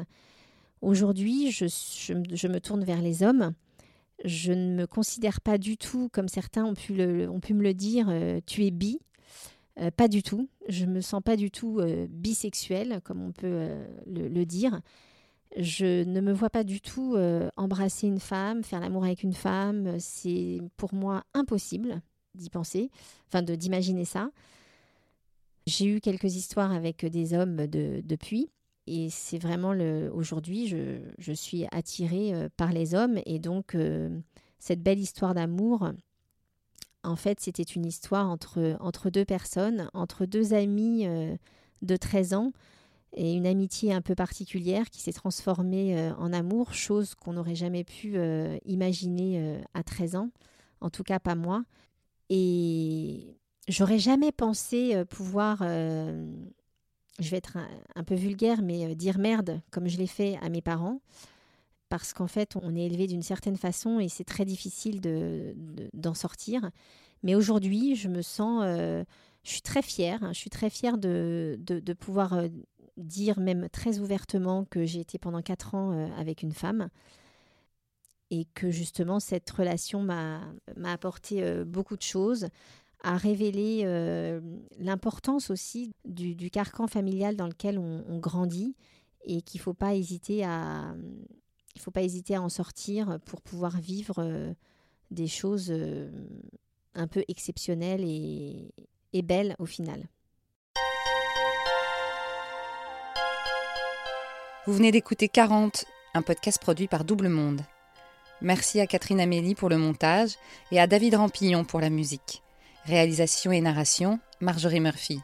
Aujourd'hui, 0.83 1.49
je, 1.51 2.47
me 2.47 2.59
tourne 2.59 2.83
vers 2.83 3.01
les 3.01 3.23
hommes. 3.23 3.53
Je 4.25 4.51
ne 4.51 4.75
me 4.75 4.85
considère 4.85 5.39
pas 5.39 5.57
du 5.57 5.77
tout, 5.77 6.09
comme 6.09 6.27
certains 6.27 6.65
ont 6.65 6.73
pu, 6.73 6.93
me 6.93 7.63
le 7.63 7.73
dire, 7.73 8.13
tu 8.45 8.65
es 8.65 8.71
bi. 8.71 8.99
pas 9.95 10.09
du 10.09 10.23
tout. 10.23 10.49
Je 10.67 10.85
me 10.85 10.99
sens 10.99 11.21
pas 11.23 11.37
du 11.37 11.51
tout 11.51 11.79
bisexuelle, 12.09 12.99
comme 13.03 13.21
on 13.21 13.31
peut 13.31 13.69
le, 14.05 14.27
le, 14.27 14.45
dire. 14.45 14.81
Je 15.57 16.03
ne 16.03 16.19
me 16.19 16.33
vois 16.33 16.49
pas 16.49 16.63
du 16.63 16.81
tout 16.81 17.15
euh, 17.15 17.49
embrasser 17.57 18.07
une 18.07 18.19
femme, 18.19 18.63
faire 18.63 18.79
l'amour 18.79 19.05
avec 19.05 19.23
une 19.23 19.33
femme. 19.33 19.95
C'est 19.99 20.59
pour 20.77 20.93
moi 20.93 21.23
impossible 21.33 22.01
d'y 22.33 22.49
penser, 22.49 22.89
enfin 23.27 23.43
de 23.43 23.55
d'imaginer 23.55 24.05
ça. 24.05 24.31
J'ai 25.67 25.85
eu 25.85 26.01
quelques 26.01 26.35
histoires 26.35 26.71
avec 26.71 27.05
des 27.05 27.33
hommes 27.33 27.67
depuis, 27.67 28.49
et 28.87 29.09
c'est 29.09 29.37
vraiment. 29.37 29.73
Aujourd'hui, 30.13 30.67
je, 30.67 31.33
suis 31.33 31.65
attirée 31.71 32.33
euh, 32.33 32.49
par 32.57 32.71
les 32.71 32.95
hommes, 32.95 33.19
et 33.25 33.39
donc 33.39 33.75
euh, 33.75 34.09
cette 34.59 34.81
belle 34.81 34.99
histoire 34.99 35.33
d'amour. 35.33 35.91
En 37.03 37.17
fait, 37.17 37.41
c'était 37.41 37.63
une 37.63 37.85
histoire 37.85 38.29
entre, 38.29 38.77
entre 38.79 39.09
deux 39.09 39.25
personnes, 39.25 39.89
entre 39.93 40.25
deux 40.25 40.53
amis 40.53 41.05
de 41.81 41.97
13 41.97 42.33
ans 42.33 42.53
et 43.15 43.33
une 43.33 43.45
amitié 43.45 43.93
un 43.93 44.01
peu 44.01 44.15
particulière 44.15 44.89
qui 44.89 44.99
s'est 45.01 45.13
transformée 45.13 45.97
euh, 45.97 46.13
en 46.15 46.33
amour, 46.33 46.73
chose 46.73 47.15
qu'on 47.15 47.33
n'aurait 47.33 47.55
jamais 47.55 47.83
pu 47.83 48.13
euh, 48.15 48.57
imaginer 48.65 49.39
euh, 49.39 49.61
à 49.73 49.83
13 49.83 50.15
ans, 50.15 50.29
en 50.81 50.89
tout 50.89 51.03
cas 51.03 51.19
pas 51.19 51.35
moi. 51.35 51.63
Et 52.29 53.37
j'aurais 53.67 53.99
jamais 53.99 54.31
pensé 54.31 55.03
pouvoir, 55.09 55.61
je 57.19 57.29
vais 57.29 57.37
être 57.37 57.57
un, 57.95 58.03
peu 58.03 58.15
vulgaire, 58.15 58.61
mais 58.61 58.95
dire 58.95 59.17
merde 59.19 59.61
comme 59.71 59.87
je 59.87 59.97
l'ai 59.97 60.07
fait 60.07 60.37
à 60.41 60.49
mes 60.49 60.61
parents, 60.61 61.01
parce 61.89 62.13
qu'en 62.13 62.27
fait 62.27 62.55
on 62.61 62.75
est 62.75 62.85
élevé 62.85 63.07
d'une 63.07 63.21
certaine 63.21 63.57
façon 63.57 63.99
et 63.99 64.09
c'est 64.09 64.23
très 64.23 64.45
difficile 64.45 64.99
d'en 65.01 66.11
de, 66.11 66.17
sortir. 66.17 66.69
Mais 67.21 67.35
aujourd'hui, 67.35 67.95
je 67.95 68.09
me 68.09 68.21
sens, 68.21 68.63
je 68.63 69.05
suis 69.43 69.61
très 69.61 69.81
fière, 69.81 70.19
je 70.33 70.37
suis 70.37 70.49
très 70.49 70.69
fière 70.69 70.97
de, 70.97 71.57
de 71.59 71.93
pouvoir 71.93 72.43
dire 72.97 73.39
même 73.39 73.69
très 73.69 73.99
ouvertement 73.99 74.65
que 74.65 74.85
j'ai 74.85 74.99
été 74.99 75.17
pendant 75.17 75.41
quatre 75.41 75.75
ans 75.75 75.91
euh, 75.91 76.07
avec 76.17 76.43
une 76.43 76.53
femme 76.53 76.89
et 78.29 78.45
que 78.53 78.71
justement 78.71 79.19
cette 79.19 79.49
relation 79.49 80.01
m'a 80.01 80.41
apporté 80.85 81.43
euh, 81.43 81.65
beaucoup 81.65 81.97
de 81.97 82.01
choses, 82.01 82.47
a 83.03 83.17
révélé 83.17 83.81
euh, 83.83 84.41
l'importance 84.79 85.49
aussi 85.49 85.93
du, 86.05 86.49
carcan 86.49 86.87
familial 86.87 87.35
dans 87.35 87.47
lequel 87.47 87.77
on, 87.77 88.19
grandit 88.19 88.75
et 89.25 89.41
qu'il 89.41 89.59
ne 89.59 89.63
faut 89.63 89.73
pas 89.73 89.93
hésiter 89.93 90.43
à 90.43 90.95
il 91.75 91.81
faut 91.81 91.91
pas 91.91 92.03
hésiter 92.03 92.35
à 92.35 92.41
en 92.41 92.49
sortir 92.49 93.19
pour 93.25 93.41
pouvoir 93.41 93.79
vivre 93.79 94.53
des 95.09 95.27
choses 95.27 95.73
un 96.93 97.07
peu 97.07 97.23
exceptionnelles 97.27 98.03
et 98.05 99.21
belles 99.23 99.55
au 99.57 99.65
final. 99.65 100.07
Vous 104.65 104.71
venez 104.71 104.93
d'écouter 104.93 105.27
40, 105.27 105.83
un 106.13 106.21
podcast 106.21 106.57
produit 106.57 106.87
par 106.87 107.03
Double 107.03 107.27
Monde. 107.27 107.65
Merci 108.39 108.79
à 108.79 108.87
Catherine 108.87 109.19
Amélie 109.19 109.55
pour 109.55 109.67
le 109.67 109.77
montage 109.77 110.35
et 110.71 110.79
à 110.79 110.87
David 110.87 111.15
Rampillon 111.15 111.65
pour 111.65 111.81
la 111.81 111.89
musique. 111.89 112.43
Réalisation 112.85 113.53
et 113.53 113.61
narration, 113.61 114.19
Marjorie 114.41 114.81
Murphy. 114.81 115.21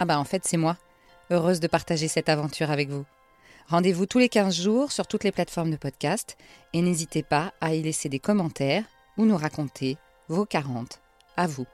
Ah 0.00 0.06
bah 0.06 0.18
en 0.18 0.24
fait 0.24 0.44
c'est 0.46 0.56
moi, 0.56 0.78
heureuse 1.30 1.60
de 1.60 1.66
partager 1.66 2.08
cette 2.08 2.30
aventure 2.30 2.70
avec 2.70 2.88
vous. 2.88 3.04
Rendez-vous 3.68 4.06
tous 4.06 4.18
les 4.18 4.30
15 4.30 4.54
jours 4.58 4.92
sur 4.92 5.06
toutes 5.06 5.24
les 5.24 5.32
plateformes 5.32 5.70
de 5.70 5.76
podcast 5.76 6.38
et 6.72 6.80
n'hésitez 6.80 7.22
pas 7.22 7.52
à 7.60 7.74
y 7.74 7.82
laisser 7.82 8.08
des 8.08 8.18
commentaires 8.18 8.84
ou 9.18 9.26
nous 9.26 9.36
raconter 9.36 9.98
vos 10.28 10.46
40 10.46 11.02
à 11.36 11.46
vous. 11.46 11.66